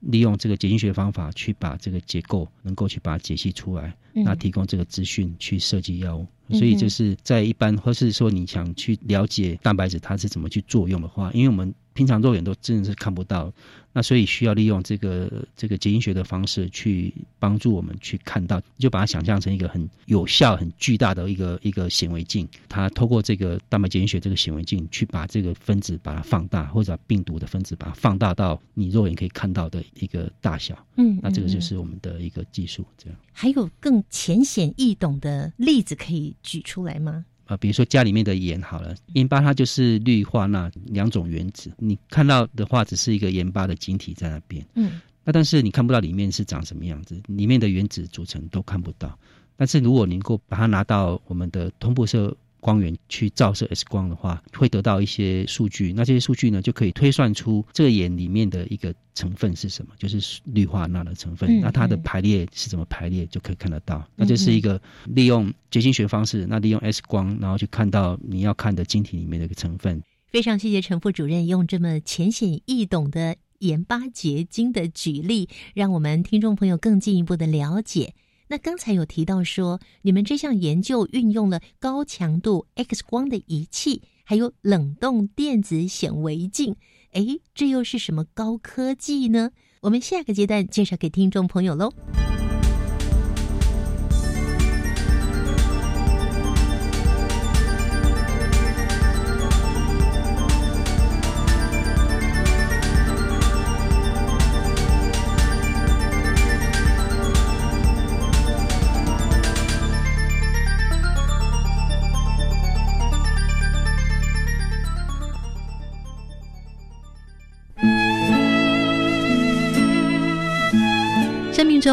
[0.06, 6.28] 利用这个解析学方法去把这个结构能够去把它解析出来，那提供这个资讯去设计药物。
[6.50, 13.52] 所以就是在一般或是说你想去了解蛋白质它是怎么去作用的话，因为我们平常肉眼都真的是看不到。
[13.96, 22.50] 那所以需要利用这个这个结晶学的方式去帮助我们去看到，就把它想象成一个很有效、很巨大的一个一个显微镜。
[22.68, 30.76] 它透过这个蛋白结晶学这个显微镜去把这个分子把它放大，或者病毒的分子把它放大到你肉眼可以看到的一个大小。
[30.96, 32.84] 嗯，那这个就是我们的一个技术。
[32.98, 37.24] 这样还有更浅显易懂的例子可以举出来吗？
[37.46, 49.18] 啊，比如说家里面的盐好了，盐巴它就是氯化钠两种原子，你看到的话只是一个盐巴的晶体在那边，嗯，那但是你看不到里面是长什么样子，里面的原子组成都看不到，
[49.58, 52.36] 但是如果能够把它拿到我们的通波色。
[52.64, 55.92] 光源去照射 X 光的话，会得到一些数据。
[55.92, 61.60] 那这些数据呢，就可以推算出这个眼里面的一个成分是什么，就是氯化钠的成分。
[61.60, 64.08] 那它的排列是怎么排列，就可以看得到。
[64.16, 70.02] 那这是一个利用结晶学方式，那利用 X 光，然后去看到你要看的晶体里面的一个成分。
[70.32, 78.14] 非常谢谢陈副主任用这么浅显易懂的盐巴结晶的举例，让我们听众朋友更进一步的了解。
[78.54, 86.76] 那刚才有提到说，你们这项研究运用了高强度 X 光的仪器，还有冷冻电子显微镜。
[87.14, 89.50] 哎，这又是什么高科技呢？
[89.82, 91.92] 我们下个阶段介绍给听众朋友喽。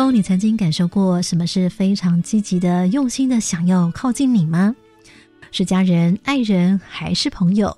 [0.09, 4.75] 你曾经感受过什么是非常积极的、用心的想要靠近你吗？
[5.51, 7.77] 是家人、爱人，还是朋友？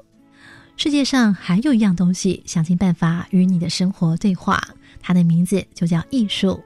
[0.76, 4.62] 世界上还有一样东西，想尽办法与你的生活对话，
[5.00, 6.61] 它的名字就叫艺术。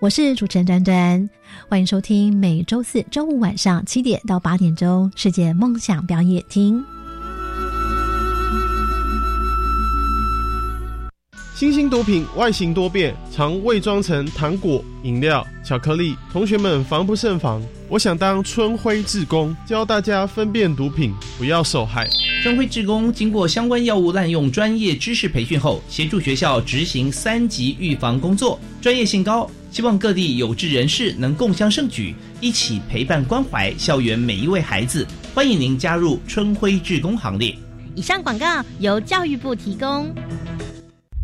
[0.00, 1.30] 我是主持人端端，
[1.68, 6.84] 欢迎收听每周四周五晚上七点到八点钟世界梦想表演厅。
[11.54, 17.62] 新型毒品外形多变，常伪装成糖果、饮料、巧克力，同学们防不胜防。
[17.88, 22.08] 我想当春晖志工，教大家分辨毒品，不要受害。
[22.42, 29.48] 春晖志工经过相关药物滥用专业知识培训后，协助学校执行三级预防工作，专业性高。
[29.70, 35.06] 希望各地有志人士能共襄盛举，一起陪伴关怀校园每一位孩子。
[35.32, 37.56] 欢迎您加入春晖志工行列。
[37.94, 40.12] 以上广告由教育部提供。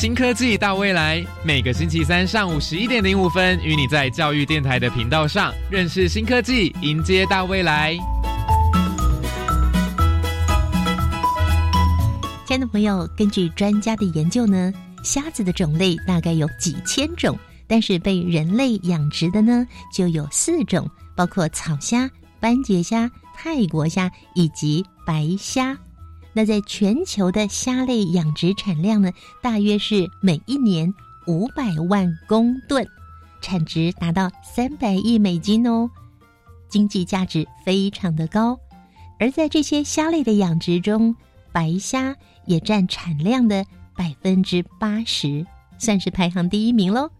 [0.00, 7.94] 新科技大未来，每个星期三上午十一点零五分，与你在教育电台的频道上认识新科技，迎接大未来。
[12.46, 14.72] 亲爱的朋友，根据专家的研究呢，
[15.04, 22.10] 虾子的种类大概有几千种，但是被人类养殖的呢就有四种，包括草虾、
[22.40, 25.76] 斑节虾、泰国虾以及白虾。
[26.32, 29.12] 那在全球的虾类养殖产量呢，
[29.42, 30.94] 大约是每一年
[31.26, 32.86] 五百万公吨，
[33.40, 35.90] 产值达到三百亿美金哦，
[36.68, 38.58] 经济价值非常的高。
[39.18, 41.14] 而在这些虾类的养殖中，
[41.52, 42.16] 白虾
[42.46, 43.66] 也占产量的
[43.96, 45.44] 百分之八十，
[45.78, 47.10] 算是排行第一名喽。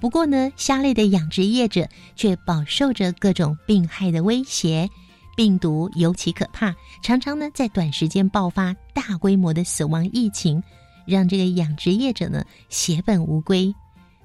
[0.00, 4.88] 不过呢，虾类的养殖业者却饱受着各种病害的威胁。
[5.36, 10.60] 病毒尤其可怕，常常呢在短时间爆发大规模的死亡疫情，
[11.06, 13.72] 让这个养殖业者呢血本无归。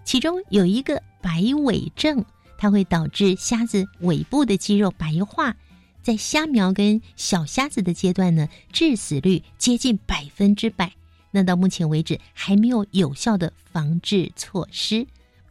[0.03, 2.25] 其中有一个白尾症，
[2.57, 5.55] 它会导致虾子尾部的肌肉白化，
[6.01, 10.91] 在虾苗跟小虾子的阶段呢，致死率接近百分之百。
[11.29, 15.05] 那到目前为止还没有有效的防治措施。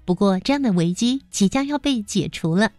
[0.04, 2.72] 不过这样的危机即将要被解除了。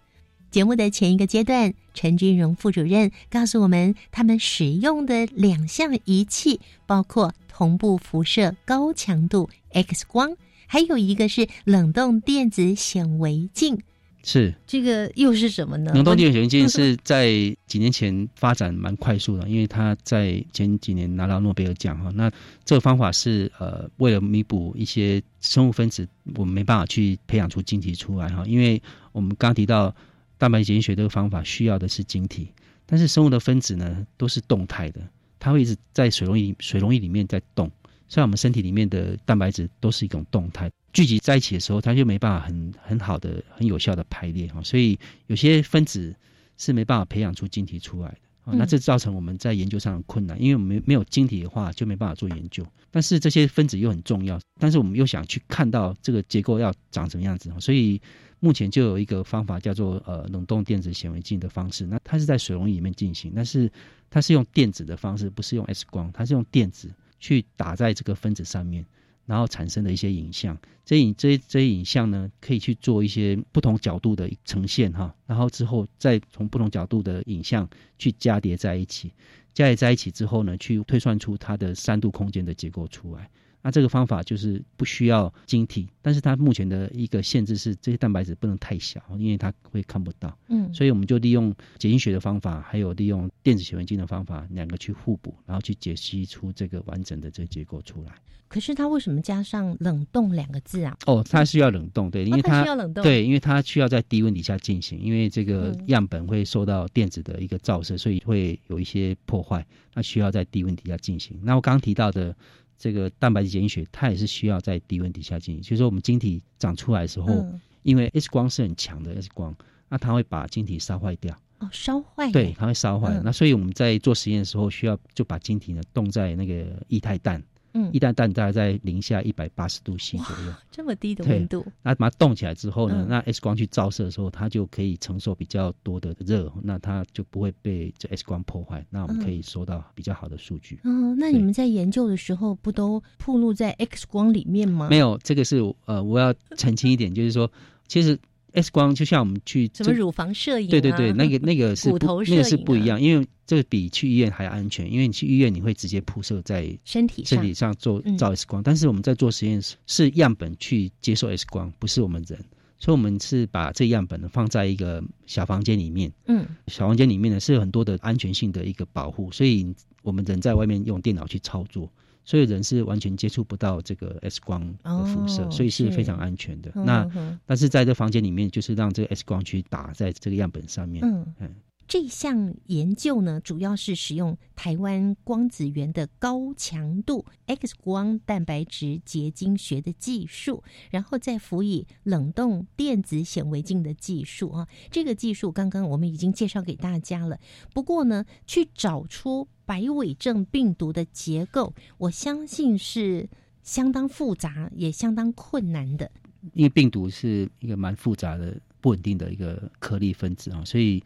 [0.52, 10.36] 节目的前一个阶段，陈君荣副主任告诉我们，他们使用的两项仪器包括同步辐射高强度 X 光，
[10.68, 13.80] 还有一个是冷冻电子显微镜。
[14.24, 15.94] 是这个又是什么呢？
[15.94, 17.32] 冷冻电子显微镜是在
[17.66, 22.12] 几年前发展蛮快速的，因为它在前几年拿到诺贝尔奖哈。
[22.14, 22.30] 那
[22.66, 28.82] 这个方法是呃，为了弥补一些生物分子我们没办法去培养出晶体出来哈，因为
[29.14, 29.96] 我们刚提到。
[30.42, 32.52] 蛋白检学这个方法需要的是晶体，
[32.88, 35.00] 但是生物的分子呢都是动态的，
[35.38, 37.70] 它会一直在水溶液水溶液里面在动，
[38.10, 46.16] 像我们身体里面的蛋白质都是一种动态，聚集在一起的时候，它就没办法很很好的、很有效的排列哈，所以有些分子
[46.58, 58.02] 是没办法培养出晶体出来的，那这造成我们在研究上的困难，因为我们没有晶体的话就没办法做研究，但是这些分子又很重要，但是我们又想去看到这个结构要长什么样子，所以。
[58.44, 63.72] 目前就有一个方法叫做呃冷冻电子显微镜的方式，那它是在水溶液里面进行，但是
[64.10, 68.84] 它是用电子的方式，不是用 X 光，它是用电子去打在这个分子上面，
[69.32, 70.58] 然后产生的一些影像。
[70.84, 79.10] 这影这这影像呢，可以去做一些不同角度的呈现哈，然后之后再从不同角度的影像去加叠在一起，
[79.54, 83.30] 加叠在一起之后呢，去推算出它的三度空间的结构出来。
[83.62, 90.36] 那这个方法就是不需要晶体，但是它目前的一个限制是这些蛋白质不能太小，因为它会看不到。
[90.48, 98.12] 嗯，所以我们就利用解析学的方法，还有利用电子显微镜的方法，两个去互补，然后去解析出这个完整的这个结构出来。
[98.48, 100.98] 可是它为什么加上冷冻两个字啊？
[101.06, 111.40] 哦，它需要冷冻，对，因为它需要冷冻，对，因为它需要在低温底下进行，因为这个样本会受到电子的一个照射，所以会有一些破坏，那需要在低温底下进行。
[111.44, 112.36] 那我刚刚提到的。
[112.82, 115.62] 这个蛋白质检血，它也是需要在低温底下进行。
[115.62, 117.46] 就是说，我们晶体长出来的时候，
[117.84, 119.56] 因为 X 光是很强的 X 光，
[119.88, 121.38] 那它会把晶体烧坏掉。
[121.60, 122.32] 哦，烧坏？
[122.32, 123.22] 对，它会烧坏。
[123.24, 127.42] 那所以我们在做实验的时候，需要就把晶体呢冻在那个液态氮。
[127.74, 140.80] 嗯，一旦氮大概在零下一百八十度 C 左右，这么低的温度，那把它冻起来之后呢，那 X 光去照射的时候，它就可以承受比较多的热，那它就不会被这 X 光破坏，那我们可以收到比较好的数据。
[140.84, 144.90] 嗯，那你们在研究的时候不都暴露在 X 光里面吗？
[144.90, 147.52] 没有，这个是呃，我要澄清一点，就是说，
[147.88, 148.18] 其实。
[148.54, 162.38] X 光就像我们去什么乳房摄影，对对对，那个 那个是骨头那个是不一样，因为这个比去医院还安全，因为你去医院你会直接铺设在身体身体上做照 X 光，但是我们在做实验室是样本去接受 X 光，不是我们人，
[162.78, 169.66] 所以我们是把这样本呢放在一个小房间里面，嗯，小房间里面呢是有很多的安全性的一个保护，所以
[170.04, 171.90] 我们人在外面用电脑去操作。
[172.24, 176.72] 所以人是完全接触不到这个 X 光的辐射，所以是非常安全的。
[176.76, 177.10] 那
[177.46, 181.04] 但是在这房间里面，就是让这个 X 光去打在这个样本上面。
[181.40, 181.56] 嗯。
[181.88, 194.70] 这项研究呢，主要是使用台湾光子源的高强度 X 光蛋白质结晶学的技术，然后再辅以冷冻电子显微镜的技术啊。
[194.90, 197.38] 这个技术刚刚我们已经介绍给大家了。
[197.74, 203.30] 不过呢，去找出白尾症病毒的结构，我相信是
[203.64, 206.12] 相当复杂，也相当困难的。
[206.54, 211.02] 因为病毒是一个蛮复杂的、不稳定的一个颗粒分子啊，所以。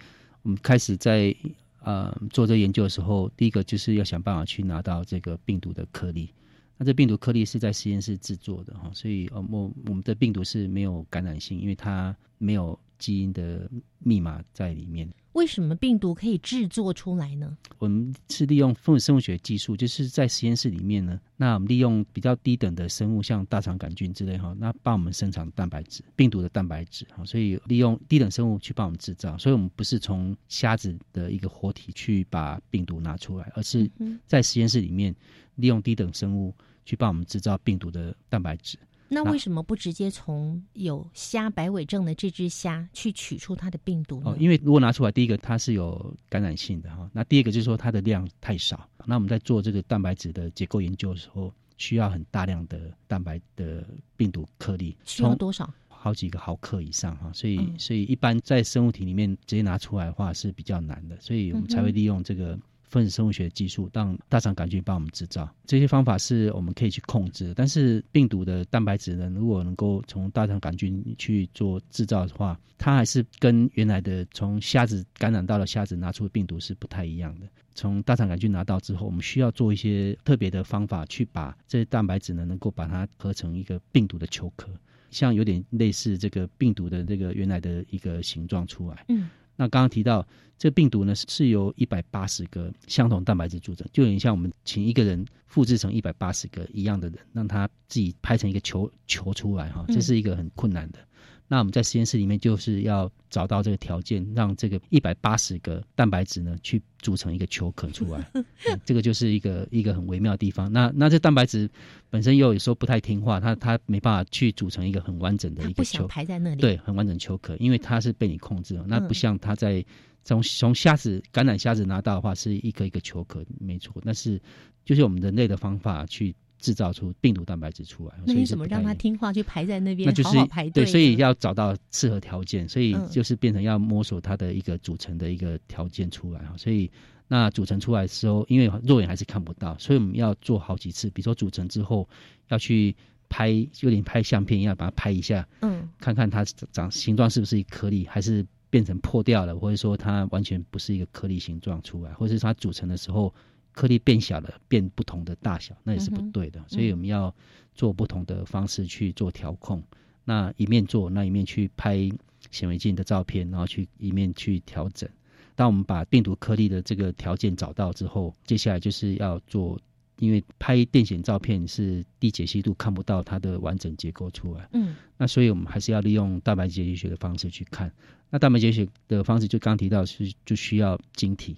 [0.45, 1.35] 我们开始在
[1.79, 6.29] 呃做这研究的时候，第一个就是要想办法去拿到这个病毒的颗粒。
[6.77, 15.09] 那这病毒颗粒是在实验室制作的哈，所以呃我我们的病毒是没有感染性，因为它没有基因的密码在里面。
[15.35, 17.57] 为什么病毒可以制作出来呢？
[17.77, 29.37] 我们是利用分子生物学技术，就是在实验室里面呢，那我们利用比较低等的生物，像大肠杆菌之类哈，那帮我们生产蛋白质，病毒的蛋白质哈，所以利用低等生物去帮我们制造。
[29.37, 33.91] 所以我们不是从虾子的一个活体去把病毒拿出来，而是
[34.25, 35.13] 在实验室里面
[35.55, 38.77] 利用低等生物去帮我们制造病毒的蛋白质。
[39.07, 44.31] 那为什么不直接从有虾白尾症的这只虾去取出它的病毒呢？
[44.31, 48.89] 哦，因为如果拿出来，第一个它是有感染性的哈，那第二个就是说它的量太少。
[49.05, 53.87] 那我们在做这个蛋白质的结构研究的时候，需要很大量的蛋白的
[54.17, 55.71] 病毒颗粒，需要多少？
[55.87, 62.59] 好几个毫克以上哈，所以所以一般在生物体里面直接拿出来的话是比较难的，所以我们才会利用这个。
[62.87, 77.47] 分子生物学技术让大肠杆菌帮我们制造这些方法是我们可以去控制，但是病毒的蛋白质呢，如果能够从大肠杆菌去做制造的话，它还是跟原来的从虾子感染到了虾子拿出的病毒是不太一样的。
[77.73, 84.69] 从大肠杆菌拿到之后，我们需要做一些特别的方法去把这些蛋白质呢，能够把它合成一个病毒的球壳，
[85.11, 89.05] 像有点类似这个病毒的这个原来的一个形状出来。
[89.09, 89.29] 嗯。
[89.55, 90.25] 那刚刚提到，
[90.57, 100.99] 这病毒呢是由一百八十个相同蛋白质组成，就有点像我们请一个人复制成一百八十个一样的人，让他自己拍成一个球球出来哈，这是一个很困难的。
[101.47, 108.27] 那我们在实验室里面就是要找到这个条件，让这个一百八十个蛋白质呢去组成一个球壳出来，
[108.83, 110.71] 这个就是一个一个很微妙的地方。
[110.73, 111.69] 那那这蛋白质
[112.09, 118.85] 本身又有时候不太听话，它它没办法去组成一个很完整的一个球排在那里，对，很完整球壳，因为它是被你控制了。
[118.87, 119.85] 那不像它在
[120.23, 124.01] 从从虾子感染虾子拿到的话是一个一个球壳，没错。
[124.03, 124.41] 但是
[124.83, 126.35] 就是我们人类的方法去。
[126.65, 130.07] 制造出病毒蛋白质出来，那你怎么让它听话去排在那边？
[130.07, 136.55] 那就是排队，对，所以要找到适合条件，所以就是变成要摸索它的一个组成的一个条件出来哈。
[136.57, 136.89] 所以
[137.27, 141.07] 那组成出来的时候，因为肉眼还是看不到，所以我们要做好几次。
[141.11, 142.09] 比如说组成之后
[142.47, 142.95] 要去
[143.29, 143.49] 拍，
[143.81, 153.31] 有点拍相片一样，把它拍一下，嗯，看看它长形状是不是一颗粒，还是变成破掉了，或者说它完全不是一个颗粒形状出来，或者是它组成的时候。
[153.75, 156.63] 颗粒变小了，变不同的大小，那也是不对的。
[156.69, 157.35] 所以我们要
[157.73, 159.83] 做不同的方式去做调控。
[160.23, 162.09] 那一面做，那一面去拍
[162.49, 165.07] 显微镜的照片，然后去一面去调整。
[165.55, 169.77] 当我们把病毒颗粒的这个条件找到之后，接下来就是要做
[170.19, 174.69] 因为拍电显照片是低解析度，看不到它的完整结构出来。
[174.71, 177.91] 嗯，那所以我们还是要利用蛋白解析学的方式去看。
[178.29, 181.57] 那蛋白结学的方式就刚提到是就需要晶体，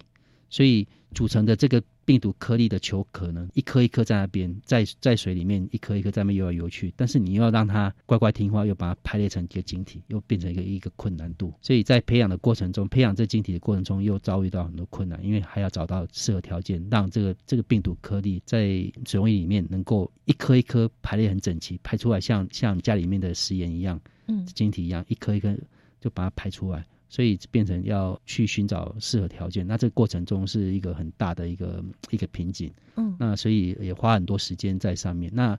[0.50, 1.80] 所以组成的这个。
[2.08, 11.52] 病毒颗粒的球壳呢，一颗一颗在那边，在在水里面一颗一颗在那边游来游去，但是你又要让它乖乖听话，又把它排列成一个晶体，又变成一个一个困难度。
[11.60, 18.68] 所以在培养的过程中，培养这晶体的过程中，又遭遇到很多困难，因为还要找到适合条件，让这个这个病毒颗粒在
[19.04, 25.54] 水溶液里面能够一颗一颗排列很整齐，排出来像像家里面的食盐一样，嗯，晶体一样，一颗一颗
[26.00, 26.86] 就把它排出来。
[27.08, 32.72] 所以变成要去寻找适合条件，那这个过程中是一个很大的一个一个瓶颈。
[32.96, 35.30] 嗯，那所以也花很多时间在上面。
[35.34, 35.58] 那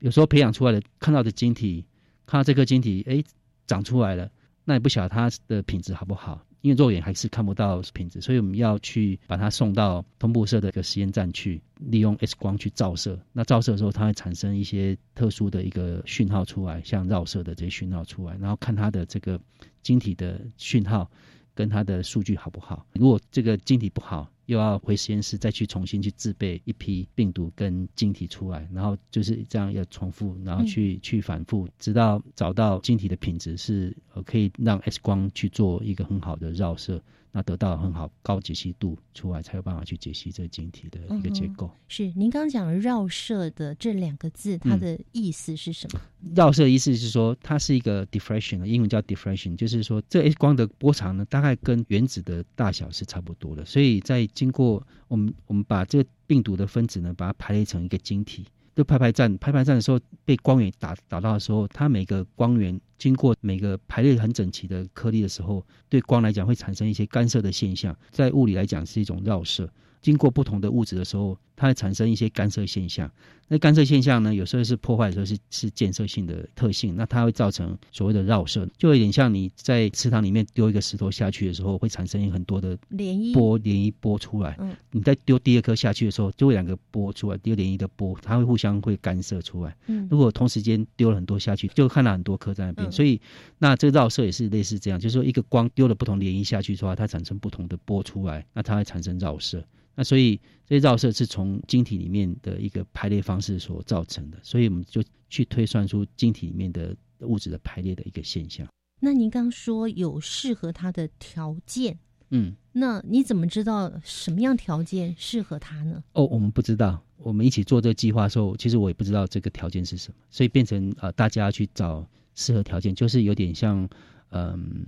[0.00, 1.84] 有时候培养出来的看到的晶体，
[2.26, 3.22] 看到这颗晶体，哎，
[3.66, 4.30] 长出来了，
[4.64, 6.44] 那也不晓得它的品质好不好。
[6.60, 13.16] 因为肉眼还是看不到品质，所以我们要去把它送到同步社的一个实验站去，利用 X 光去照射。
[13.32, 19.40] 那照射的时候，它会产生一些特殊的一个讯号出来，像绕射的这些讯号出来，然后看它的这个
[19.88, 21.10] 晶体的讯号
[21.54, 22.86] 跟它的数据好不好。
[22.92, 37.02] 如果这个晶体不好，又要回实验室再去重新去制备一批病毒跟晶体出来，然后就是这样要重复，然后去去反复，直到找到晶体的品质是呃可以让 X 光去做一个很好的绕射。
[37.32, 41.70] 那得到很好高解析度出来，才有办法去解析这个晶体的一个结构。
[41.86, 46.00] 是您刚刚讲绕射的这两个字，它的意思是什么？
[46.34, 53.64] 绕射意思是说，它是一个 diffraction，英文叫 diffraction，就是说这 X 光的波长呢，大概跟原子的大小是差不多的。
[53.64, 58.46] 所以在经过我们我们把这个病毒的分子呢，把它排列成一个晶体。
[58.78, 69.68] 就排排站，排排站的时候被光源打打到的时候，它每个光源经过每个排列很整齐的颗粒的时候，对光来讲会产生一些干涉的现象，在物理来讲是一种绕射。
[70.00, 73.10] 经过不同的物质的时候，它会产生一些干涉现象。
[73.50, 76.94] 那干涉现象呢，有时候是破坏，有时候是是建设性的特性。
[76.94, 84.54] 那它会造成所谓的绕射，就有点像你在池塘里面丢一个石头下去的时候，会产生很多的涟漪波，涟漪波出来。
[84.60, 89.74] 嗯，你在丢第二颗下去的时候，就会两个波出来，丢涟漪的波，它会互相会干涉出来。
[89.86, 92.92] 嗯，如果同时间丢了很多下去，就看到很多颗在那边。
[92.92, 93.18] 所以，
[93.56, 99.64] 那这个绕射也是类似这样，就是说一个光丢了不同涟漪下去的话，它产生不同的波出来，那它会产生绕射。
[99.94, 100.38] 那所以
[100.68, 108.68] 这些绕射是从晶体里面的一个排列方式所造成的，所以我们就去推算出晶体里面的物质的排列的一个现象。
[109.00, 111.98] 那您刚说有适合它的条件，
[112.28, 116.04] 嗯，那你怎么知道什么样条件适合它呢？
[116.12, 117.02] 哦，我们不知道。
[117.16, 123.88] 我们一起做这个计划的时候，其实我也不知道这个条件是什么，所以变成呃大家去找适合条件，就是有点像
[124.32, 124.84] 嗯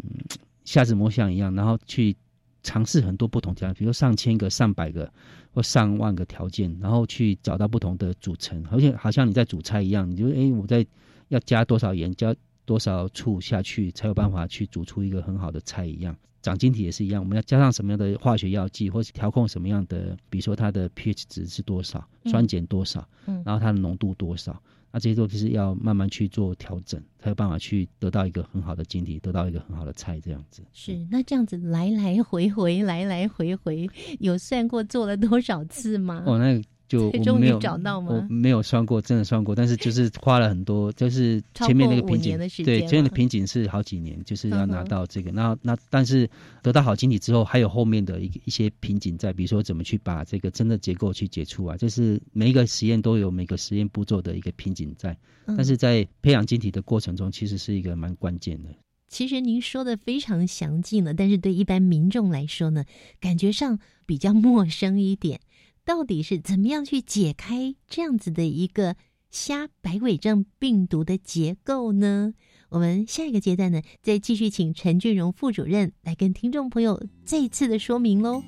[0.67, 2.15] 瞎子摸象一样，然后去。
[2.63, 5.11] 尝试很多不同条件，比如上千个、上百个
[5.53, 10.87] 或上万个条件，然后去找到不同的组成，而且好像你在煮菜一样，你就哎，我在
[11.29, 12.35] 要加多少盐、加
[12.65, 16.17] 多少醋下去，才有办法去煮出一个很好的菜一样。
[16.43, 24.63] 长晶体也是一样，我们要加上什么样的化学药剂，或是调控什么样的，比如说它的 pH 值是多少，酸碱多少，嗯，然后它的浓度多少。
[24.93, 30.63] 那这些都是要慢慢去做调整，才有办法去得到一个很好的晶体，得到一个很好的菜这样子。
[30.73, 33.89] 是，那这样子来来回回，来来回回，
[34.19, 36.25] 有算过做了多少次吗？
[36.27, 36.63] 哦，那。
[36.91, 38.11] 就我没有找到吗？
[38.11, 45.31] 我没有算过，真的算过，但是就是花了很多，就是 前面那个瓶颈，对前面的瓶颈是好几年，就是要拿到这个。
[45.31, 46.29] 然后那但是
[46.63, 55.17] 得到好晶体之后，还有后面的一一些瓶颈在，比如说怎么去把这个真的结构去解除啊，就是每一个实验都有每个实验步骤的一个瓶颈在。
[55.47, 58.69] 但是在培养晶体的过程中，其实是一个蛮关键的。
[59.07, 62.85] 其实您说的非常详尽了，但是对一般民众来说呢，
[63.21, 65.41] 感觉上比较陌生一点。
[65.85, 68.97] 到底是怎么样去解开这样子的一个
[69.31, 72.35] 虾白尾症病毒的结构呢？
[72.71, 78.43] 我们下一个阶段呢，再继续请陈俊荣副主任来跟听众朋友再一次的说明喽。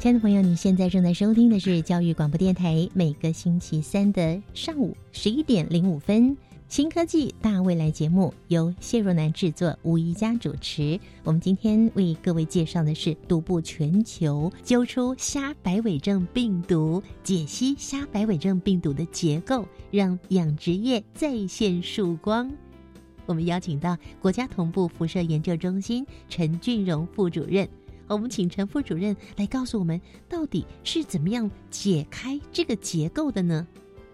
[0.00, 6.34] 亲爱的朋友，你现在正在收听的是教育广播电台，每个星期三的上午十一点零五分，
[6.70, 10.98] 新科技大未来节目由谢若楠制作，吴一佳主持。
[11.22, 22.50] 我们今天为各位介绍的是独步全球揪出虾白尾症病毒，解析虾白尾症病毒的结构，让养殖业再现曙光。
[23.26, 27.68] 我们邀请到国家同步辐射研究中心陈俊荣副主任。
[28.14, 33.66] 我们请陈副主任来告诉我们，到底是怎么样解开这个结构的呢？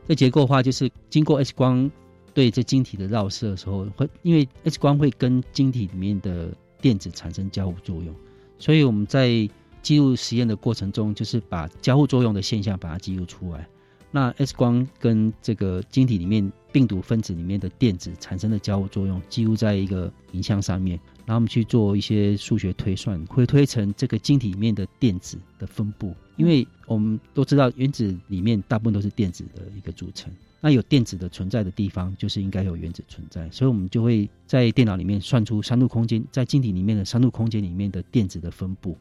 [0.06, 1.90] 这结构化就是经过 X 光
[2.34, 8.14] 对这晶体的绕射的时候，会因为 X 光会跟晶体里面的电子产生交互作用，
[8.58, 9.48] 所以我们在
[9.82, 13.66] 记录实验的过程中，就是把交互作用的现象把它记录出来。
[14.10, 26.14] 那 X 光跟这个晶体里面病毒分子里面的电子产生的交互作用，记录在一个影像上面，然后我们去做一些数学推算，会推成这个晶体里面的电子的分布。
[26.36, 38.96] 因为我们都知道，原子里面大部分都是电子的一个组成，那有电子的存在的地方，就是应该有原子存在，所以我们就会在电脑里面算出三度空间，在晶体里面的三度空间里面的电子的分布。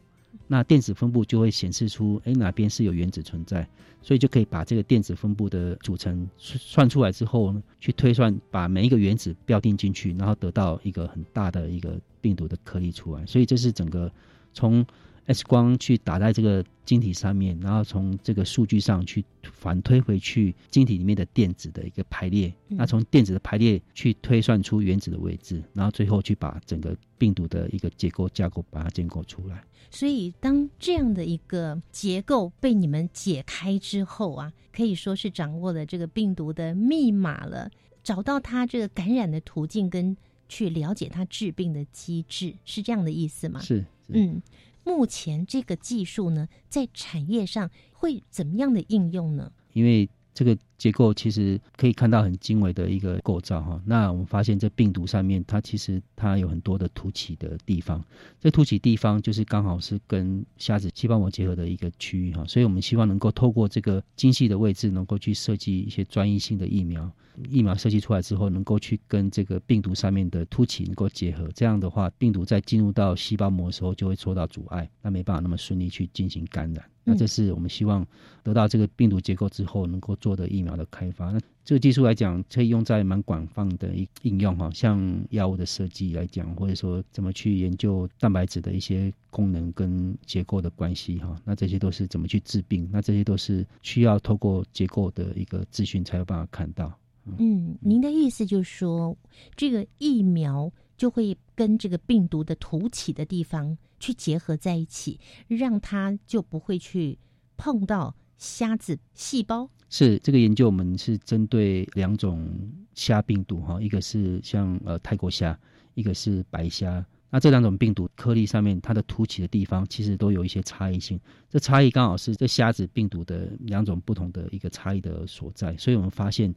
[0.48, 3.68] 那电子分布就会显示出，哎，哪边是有原子存在，
[4.06, 13.26] 所以就可以把这个电子分布的组成算出来之后呢，去推算，把每一个原子标定进去，然后得到一个很大的一个病毒的颗粒出来。
[13.26, 14.12] 所以这是整个
[14.54, 14.86] 从。
[15.28, 29.64] X 光去打在这个晶体上面，然后从这个数据上去反推回去晶体里面的电子的一个排列，那从电子的排列去推算出原子的位置，然后最后去把整个病毒的一个结构架构把它建构出来。
[29.90, 37.70] 所以，当这样的一个结构被你们解开之后啊，可以说是掌握了这个病毒的密码了，
[38.02, 40.16] 找到它这个感染的途径，跟
[40.48, 43.60] 去了解它治病的机制，是这样的意思吗？
[43.60, 44.42] 是，嗯。
[44.84, 49.50] 目前这个技术呢，在产业上会怎么样的应用呢？
[49.72, 53.80] 因为这个结构其实可以看到很精微的一个构造哈。
[53.84, 58.04] 那我们发现这病毒上面，它其实它有很多的凸起的地方，
[58.40, 62.44] 这凸起地方就是刚好是跟虾子细胞膜结合的一个区域哈。
[62.46, 67.10] 所以我们希望能够透过这个精细的位置，能够去设计一些专一性的疫苗。
[67.50, 76.82] 疫苗设计出来之后，能够去跟这个病毒上面的凸起能够结合，这样的话，病毒在进入到细胞膜的时候就会受到阻碍，那没办法那么顺利去进行感染。
[77.04, 78.04] 那这是我们希望
[78.42, 81.30] 得到这个病毒结构之后能够做的疫苗苗的开发。
[81.30, 84.98] 那这个技术来讲，可以用在蛮广泛的一应用哈，像
[85.30, 96.92] 药物的设计来讲，或者说怎么去研究蛋白质的一些功能跟结构的关系哈，那这些都是怎么去治病，那这些都是需要透过结构的一个资讯才有办法看到。
[97.38, 99.16] 嗯，您的意思就是说，
[99.56, 107.18] 这个疫苗就会跟这个病毒的凸起的地方去结合在一起，让它就不会去
[107.56, 109.68] 碰到虾子细胞。
[109.88, 112.48] 是这个研究，我们是针对两种
[112.94, 115.58] 虾病毒哈，一个是像呃泰国虾，
[115.94, 117.04] 一个是白虾。
[117.30, 121.20] 那这两种病毒颗粒上面它的凸起的地方，其实都有一些差异性。
[121.48, 126.54] 这差异刚好是这虾子病毒的两种不同的一个差异的所在，所以我们发现。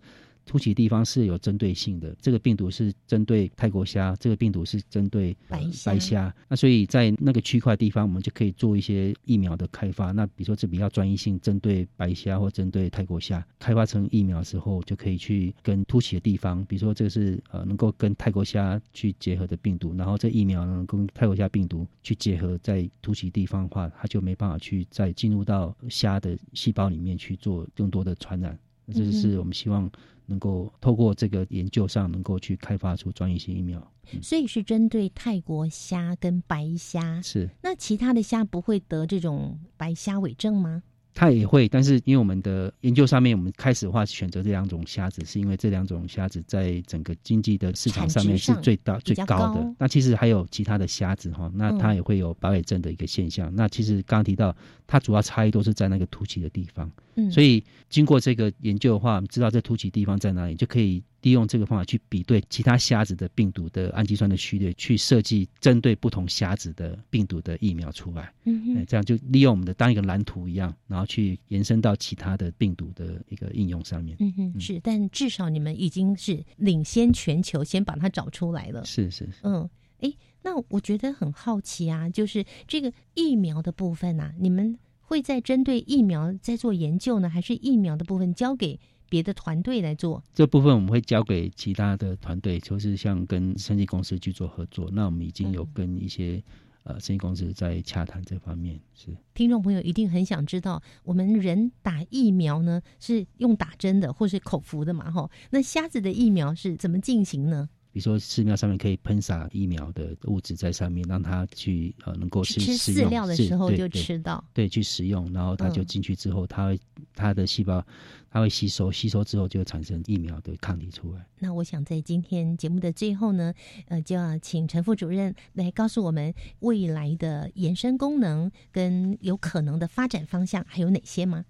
[0.50, 6.34] 凸起地方是有针对性的，这个病毒是针对泰国虾，这个病毒是针对白白虾。
[6.48, 10.12] 那所以在那个区块地方，我们就可以做一些疫苗的开发。
[10.12, 28.58] 那比如说这比较专一性，针对白虾或针对泰国虾，开发成疫苗之后，就可以去跟突起的地方，比如说这个是呃能够跟泰国虾去结合的病毒，然后这疫苗呢跟泰国虾病毒去结合，在突起地方的话，它就没办法去再进入到虾的细胞里面去做更多的传染。
[28.92, 29.88] 这就是我们希望。
[30.30, 37.22] 能够透过这个研究上，能够去开发出专业性疫苗，所以是针对泰国虾跟白虾。
[37.22, 40.84] 是那其他的虾不会得这种白虾尾症吗？
[41.16, 49.76] 它也会，但是因为我们的研究上面，我们开始的话选择这两种虾子，是因为这两种虾子在整个经济的市场上面是最大最高的。
[49.78, 53.54] 那其实还有其他的虾子哈，那它也会有白尾症的一个现象。
[53.54, 54.56] 那其实刚刚提到，
[54.90, 56.92] 它主要差异都是在那个凸起的地方。
[57.16, 61.04] 嗯，所以经过这个研究的话，知道这凸起地方在哪里，就可以。
[61.22, 68.32] 利用这个方法去比对其他虾子的病毒的氨基酸的序列，去设计针对不同虾子的病毒的疫苗出来。
[68.46, 74.16] 嗯，这样就利用我们的当一个蓝图一样，然后去延伸到其他的病毒的一个应用上面。
[74.22, 78.86] 嗯哼，是，但至少你们已经是领先全球，先把它找出来了。
[78.86, 79.40] 是是是。
[79.44, 79.70] 嗯，
[80.00, 88.80] 哎，那我觉得很好奇啊，就是这个疫苗的部分啊，你们会在针对疫苗在做研究呢，还是疫苗的部分交给？
[89.12, 94.88] 别的团队来做这部分，我们会交给其他的团队，就是像跟生技公司去做合作。
[94.94, 96.40] 那我们已经有跟一些
[96.84, 98.80] 呃生技公司在洽谈这方面。
[98.94, 105.10] 是听众朋友一定很想知道，我们人打疫苗呢是用打针的，或是口服的嘛？
[105.10, 107.68] 哈，那虾子的疫苗是怎么进行呢？
[108.00, 116.80] 比如说寺庙上面可以喷洒疫苗的物质在上面，让它去呃能够吃饲料的时候就吃到，对，去食用，然后它就进去之后，它会
[117.14, 117.86] 它的细胞
[118.32, 121.28] 它会吸收，吸收之后就产生疫苗的抗体出来。
[121.40, 123.54] 那我想在今天节目的最后呢，
[123.90, 131.44] 呃，就要请陈副主任来告诉我们未来的延伸功能跟有可能的发展方向还有哪些吗？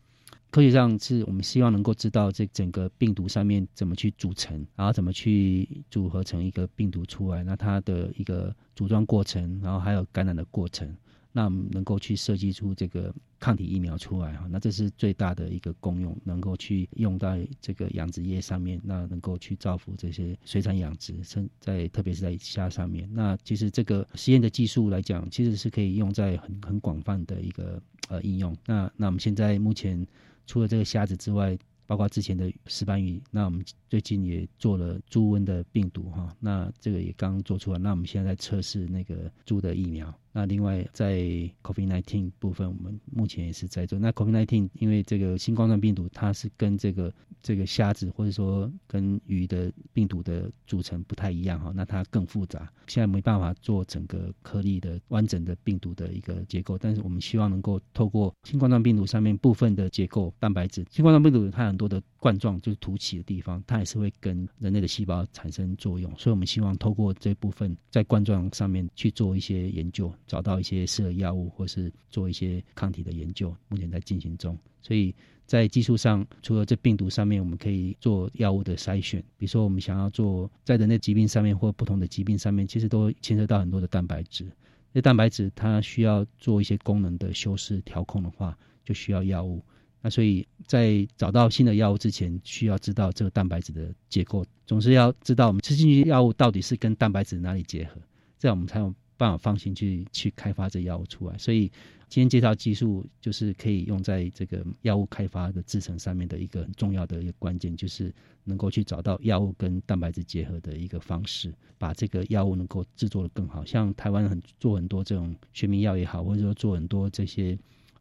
[0.51, 10.95] 科学上是我们希望能够知道这整个病毒上面怎么去组成，然后怎么去组合成一个病毒出来，那它的一个组装过程，然后还有感染的过程。
[11.31, 21.13] 那我们能够去设计出这个抗体疫苗出来哈，那这是最大的一个功用，能够去用在这个养殖业上面，那能够去造福这些水产养殖，
[21.59, 23.07] 在特别是在虾上面。
[23.13, 28.57] 那其实这个实验的技术来讲，其实是可以用在很很广泛的一个呃应用。
[28.65, 30.05] 那那我们现在目前
[30.49, 40.11] 除了这个虾子之外，包括之前的石斑鱼，那我们最近也做了猪瘟的病毒哈，那这个也刚做出来，那我们现在在测试那个猪的疫苗。
[40.31, 41.17] 那另外在
[41.63, 43.97] COVID-19 部分，我们目前也是在做。
[43.97, 56.77] 那 COVID-19 因为这个新冠状病毒，它是跟这个这个虾子或者说跟鱼的病毒的组成不太一样哈，那它更复杂，现在没办法做整个颗粒的完整的病毒的一个结构。
[56.77, 70.13] 但是我们希望能够透过新冠状病毒上面部分的结构蛋白质，新冠状病毒它很多的冠状就是凸起的地方，它也是会跟人类的细胞产生作用，所以我们希望透过这部分在冠状上面去做一些研究。
[70.27, 74.57] 找到一些适合药物，或是做一些抗体的研究，目前在进行中。
[74.81, 75.15] 所以
[75.45, 79.21] 在技术上，除了这病毒上面，我们可以做药物的筛选。
[79.37, 84.45] 比如说，我们想要做在人类疾病上面，或不同的疾病上面，其实都牵涉到很多的蛋白质。
[84.91, 89.63] 那蛋白质它需要做一些功能的修饰调控的话，就需要药物。
[90.01, 98.01] 那所以在找到新的药物之前，需要知道这个蛋白质的结构，总是要知道我们吃进去药物到底是跟蛋白质哪里结合，
[98.37, 98.93] 这样我们才有。
[99.19, 101.69] 办法放心去去开发这药物出来，所以
[102.07, 113.65] 今天介绍技术就是可以用在这个药物开发的制程上面的一个很重要的一个关键，就是能够去找到药物跟蛋白质结合的一个方式，把这个药物能够制作的更好。
[113.65, 117.59] 像台湾很做很多这种学名药也好，或者说做很多这些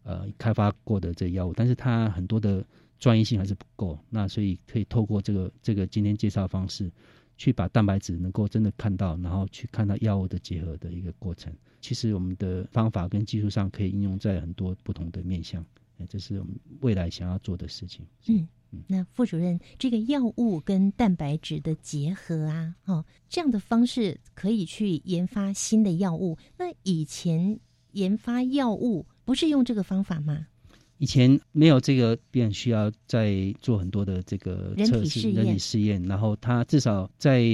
[0.09, 2.65] 呃开发过的这药物，但是它很多的
[2.99, 3.99] 专业性还是不够。
[4.09, 6.91] 那所以可以透过这个这个今天介绍方式。
[7.41, 11.55] 去把蛋白质能够真的看到，然后去看到药物的结合的一个过程。
[11.81, 15.65] 其实我们的方法跟技术上可以应用在很多不同的面向，
[16.09, 18.05] 这是我们未来想要做的事情。
[18.27, 18.49] 嗯，
[18.89, 26.37] 那副主任，这个药物跟蛋白质的结合啊，哦，这样的方式可以去研发新的药物。
[26.57, 27.61] 那以前
[27.93, 30.47] 研发药物不是用这个方法吗？
[30.97, 37.45] 以前没有这个，便需要再做很多的这个测试、人体试验，然后它至少在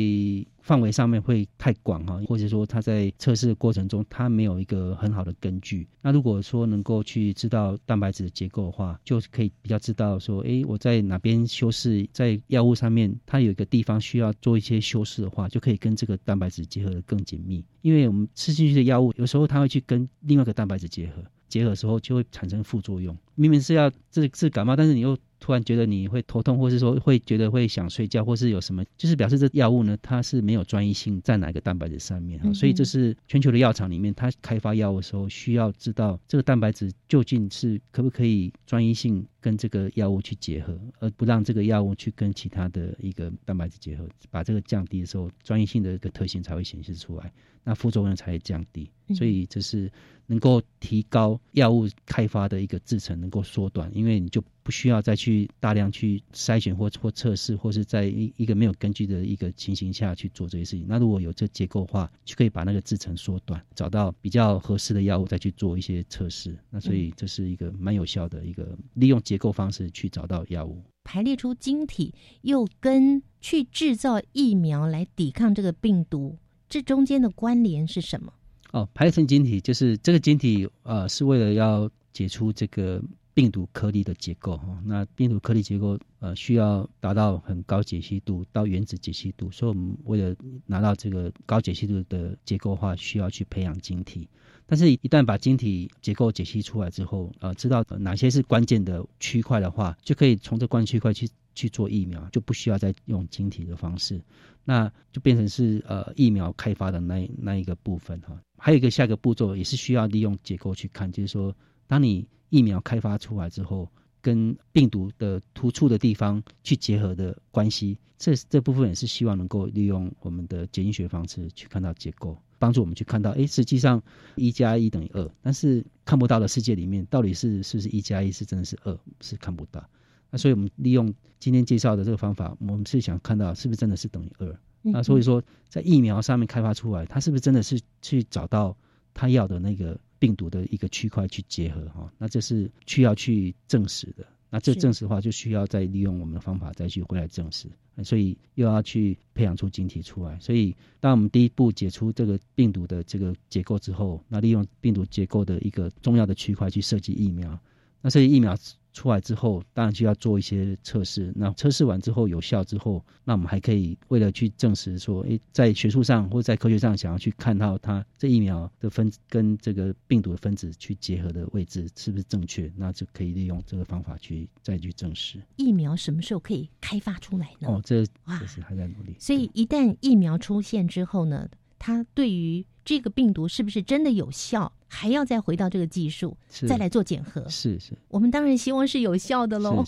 [0.62, 5.87] 范围上面会太广哈，或者说它在测试的过程中，它没有一个很好的根据。
[6.01, 17.62] 那如果说能够去知道蛋白质的结构的话，就可以比较知道说，哎，我在哪边修饰，在药物上面它有一个地方需要做一些修饰的话，就可以跟这个蛋白质结合的更紧密。
[17.83, 21.22] 因为我们吃进去的药物，有时候它会去跟另外一个蛋白质结合。
[21.55, 25.17] 结合时候就会产生副作用，明明是要治治感冒，但是你又。
[25.41, 32.51] 突然觉得你会头痛，或是说会觉得会想睡觉，或是有什么，就是表示这药物呢，它是没有专一性在哪个蛋白质上面哈。
[32.55, 47.31] 所以这是全球的药厂里面，它开发药物的时候需要知道这个蛋白质究竟是可不可以专一性跟这个药物去结合，而不让这个药物去跟其他的一个蛋白质结合，把这个降低的时候，专业性的一个特性才会显示出来，
[47.63, 48.91] 那副作用才会降低。
[49.15, 49.93] 所以这是
[50.29, 60.87] 能够提高药物开发的一个制程，能够缩短，因为你就不需要再去大量去筛选或或测试，或是在一一个没有根据的一个情形下去做这些事情。
[60.89, 66.57] 那如果有这结构化，就可以把那个制程缩短，找到比较合适的药物再去做一些测试。
[66.71, 78.32] 那所以这是一个蛮有效的一个利用结构方式去找到药物，排列出晶体，又跟去制造疫苗来抵抗这个病毒，这中间的关联是什么？
[78.72, 84.82] 哦，排列成晶体就是这个晶体，呃，是为了要解出这个病毒颗粒的结构哈。
[84.85, 90.35] 那病毒颗粒结构，呃，需要达到很高解析度到原子解析度，所以我们为了
[90.66, 94.28] 拿到这个高解析度的结构化，需要去培养晶体。
[94.67, 104.21] 但是，一旦把晶体结构解析出来之后，呃，知道哪些是关键的区块的话，就可以从这关键区块去去做疫苗，就不需要再用晶体的方式，
[104.65, 108.41] 那就变成是呃疫苗开发的那那一个部分哈。
[108.57, 111.55] 还有一个下一个步骤也是需要利用结构去看，就是说，
[111.87, 113.87] 当你疫苗开发出来之后，
[114.23, 124.03] 跟病毒的突出的地方去结合的关系，这这部分也是希望能够利用我们的简易学方式去看到结构，帮助我们去看到，哎，实际上
[124.37, 129.85] 一加一等于二，但是看不到的世界里面，到底是是不是一加一是真的是二，是看不到。
[130.31, 134.59] 那所以我们利用今天介绍的这个方法，我们是想看到是不是真的是等于二。
[134.83, 138.77] 那所以说，在疫苗上面开发出来，它是不是真的是去找到
[139.15, 142.13] 它要的那个病毒的一个区块去结合哈？
[142.19, 144.27] 那这是需要去证实的。
[144.55, 147.67] 那这证实的话，就需要再利用我们的方法再去回来证实，
[148.05, 150.39] 所以又要去培养出晶体出来。
[150.39, 157.59] 所以，当我们第一步解除这个病毒的这个结构之后，那利用病毒结构的一个重要的区块去设计疫苗，
[158.01, 158.57] 那设计疫苗。
[158.95, 161.31] 出来之后，当然就要做一些测试。
[161.37, 175.43] 那测试完之后有效之后，那我们还可以为了去证实说，诶，在学术上或者在科学上想要去看到它这疫苗的分子跟这个病毒的分子去结合的位置是不是正确，那就可以利用这个方法去再去证实。
[175.57, 177.69] 疫苗什么时候可以开发出来呢？
[177.69, 178.07] 哦，这
[178.39, 179.17] 这是还在努力。
[179.19, 181.49] 所以一旦疫苗出现之后呢，
[181.87, 184.72] 它对于这个病毒是不是真的有效？
[184.89, 186.35] 还要再回到这个技术，
[186.66, 187.47] 再来做检核。
[187.51, 189.85] 是是，我们当然希望是有效的喽。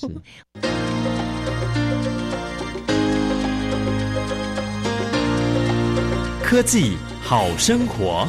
[6.42, 8.28] 科技好生活。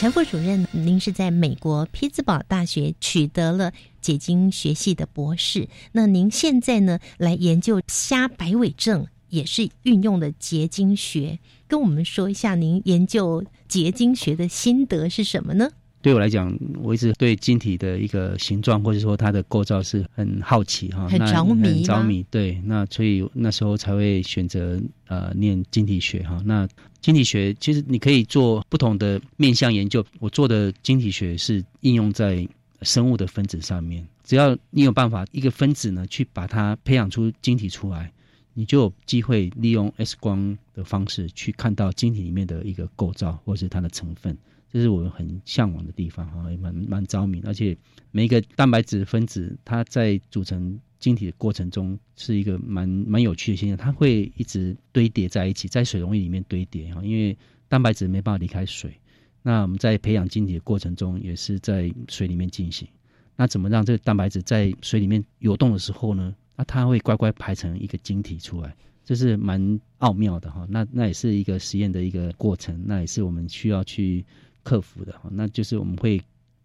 [0.00, 3.70] 陈副主任，您是在美国匹兹堡大学取得了
[4.00, 5.68] 结晶学系的博士。
[5.92, 11.38] 那您现在呢，来研究虾白尾症，也是运用的结晶学。
[11.68, 15.68] 跟我们说一下，您研究结晶学的心得是什么呢？
[16.00, 22.24] 对我来讲，我一直对晶体的一个形状，或者说它的构造是很好奇哈，很着迷，很着迷。
[22.30, 26.40] 对，那所以那时候才会选择呃念晶体学哈。
[26.46, 26.66] 那
[27.00, 30.04] 晶体学其实你可以做不同的面向研究。
[30.18, 32.46] 我做的晶体学是应用在
[32.82, 34.06] 生物的分子上面。
[34.22, 38.12] 只要你有办法一个分子呢，去把它培养出晶体出来，
[38.54, 44.36] 你就有机会利用 X 光的方式去看到晶体里面的一个构造或是它的成分。
[44.72, 47.42] 这是我很向往的地方哈，也蛮蛮着迷。
[47.44, 47.76] 而且
[48.12, 53.76] 每一个蛋白质分子，它在组成晶体的过程中，是一个蛮蛮有趣的现象。
[53.76, 57.36] 它会一直堆叠在一起，在水溶液里面堆叠哈，因为
[57.66, 58.94] 蛋白质没办法离开水。
[59.42, 62.86] 那我们在培养晶体的过程中，也是在水里面进行。
[63.34, 66.36] 那怎么让这个蛋白质在水里面游动的时候呢？
[66.54, 70.64] 那它会乖乖排成一个晶体出来，这是蛮奥妙的哈。
[70.68, 74.24] 那那也是一个实验的一个过程，那也是我们需要去。
[74.62, 76.20] 克服的哈，那就是我们会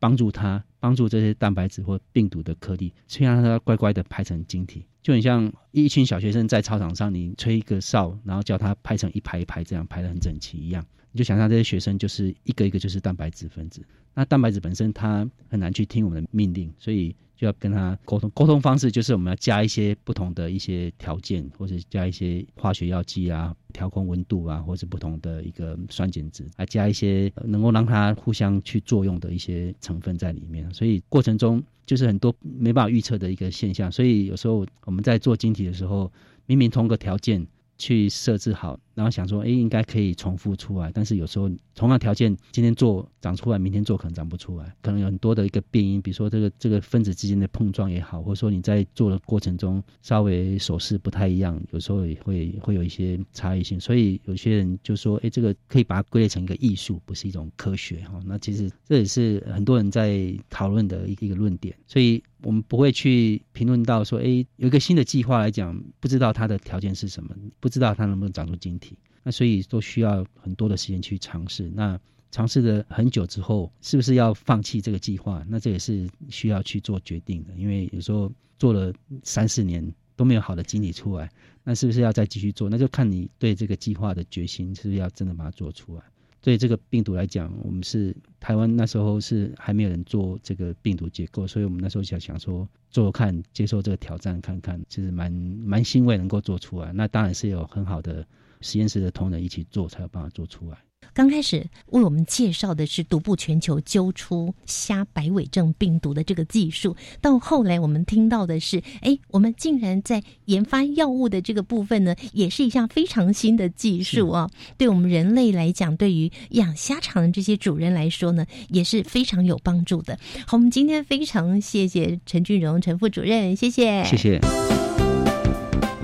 [0.06, 10.86] 帮助它，帮助这些蛋白质或病毒的颗粒，先让它乖乖的排成晶体，就很像一群小学生在操场上，你吹一个哨，然后叫他排成一排一排，这样排的很整齐一样。
[11.12, 13.84] 你就想象这些学生就是一个一个就是蛋白质分子，
[14.14, 17.16] 那蛋白质本身它很难去听我们的命令，所以。
[17.36, 30.74] 就要跟他沟通，沟通方式就是我们要加一些不同的一些条件，或者加一些化学药剂啊，调控温度啊，或者不同的一个酸碱值，还加一些能够让它互相去作用的一些成分在里面。
[30.74, 33.92] 所以过程中就是很多没办法预测的一个现象。
[33.92, 36.12] 所以有时候我们在做晶体的时候，
[36.46, 37.46] 明明通过条件。
[37.78, 40.92] 去设置好，然后想说，哎，应该可以重复出来。
[40.92, 53.80] 但是有时候同样条件，今天做长出来，明天做可能长不出来，可能有很多的一个变因，比如说这个这个分子之间的碰撞也好，或者说你在做的过程中稍微手势不太一样，有时候也会会有一些差异性。
[53.80, 58.20] 所以有些人就说，哎，这个可以把它归类成一个艺术，不是一种科学哈。
[58.26, 61.76] 那其实这也是很多人在讨论的一个一个论点。
[61.86, 62.24] 所以。
[62.44, 68.85] 我们不会去评论到说，哎，有一个新的计划来讲，不知道它的条件是什么，不知道它能不能长出晶体，
[69.26, 71.72] 那所以都需要很多的时间去尝试。
[71.74, 72.00] 那
[72.30, 75.44] 尝试了很久之后，是不是要放弃这个计划？
[75.50, 81.32] 那这也是需要去做决定的，因为有时候做了三四年都没有好的晶体出来，
[81.64, 82.70] 那是不是要再继续做？
[82.70, 86.04] 那就看你对这个计划的决心，是不是要真的把它做出来。
[86.42, 96.94] 对这个病毒来讲，我们是台湾那时候是还没有人做这个病毒结构，所以我们那时候想想说做看，接受这个挑战看看，其实蛮蛮欣慰能够做出来。
[96.94, 98.28] 那当然是有很好的
[98.66, 100.78] 实验室的同仁一起做，才有办法做出来。
[101.14, 114.50] 刚开始为我们介绍的是独步全球揪出虾白尾症病毒的这个技术，到后来我们听到的是，哎，我们竟然在研发药物的这个部分呢，也是一项非常新的技术啊！
[114.78, 120.18] 对我们人类来讲，对于养虾场的这些主人来说呢，也是非常有帮助的。
[120.48, 124.42] 好，我们今天非常谢谢陈俊荣陈副主任，谢谢，谢谢。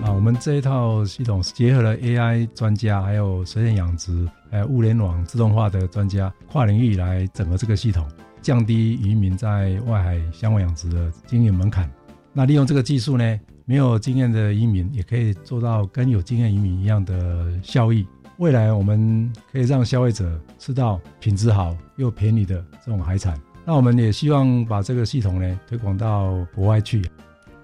[0.04, 4.28] 啊，我们这一套系统结合了 AI 专家，还有水产养殖。
[4.50, 8.06] 呃，物联网自动化的专家跨领域来整合这个系统，
[8.42, 11.90] 降低渔民在外海香湾养殖的经营门槛。
[12.34, 18.06] 那利用这个技术呢，没有经验的渔民也可以做到跟有经验渔民一样的效益。
[18.38, 23.40] 未来我们可以让消费者吃到品质好又便宜的这种海产。
[23.64, 27.04] 那我们也希望把这个系统呢推广到国外去。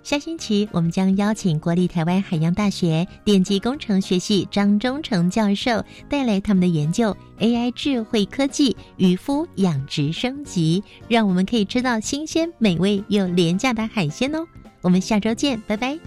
[0.07, 14.47] 下星期我们将邀请国立台湾海洋大学电机工程学系张忠成教授带来他们的研究 AI 智慧科技渔夫养殖升级，让我们可以吃到新鲜、美味又廉价的海鲜哦。
[14.79, 15.99] 我们下周见，拜拜。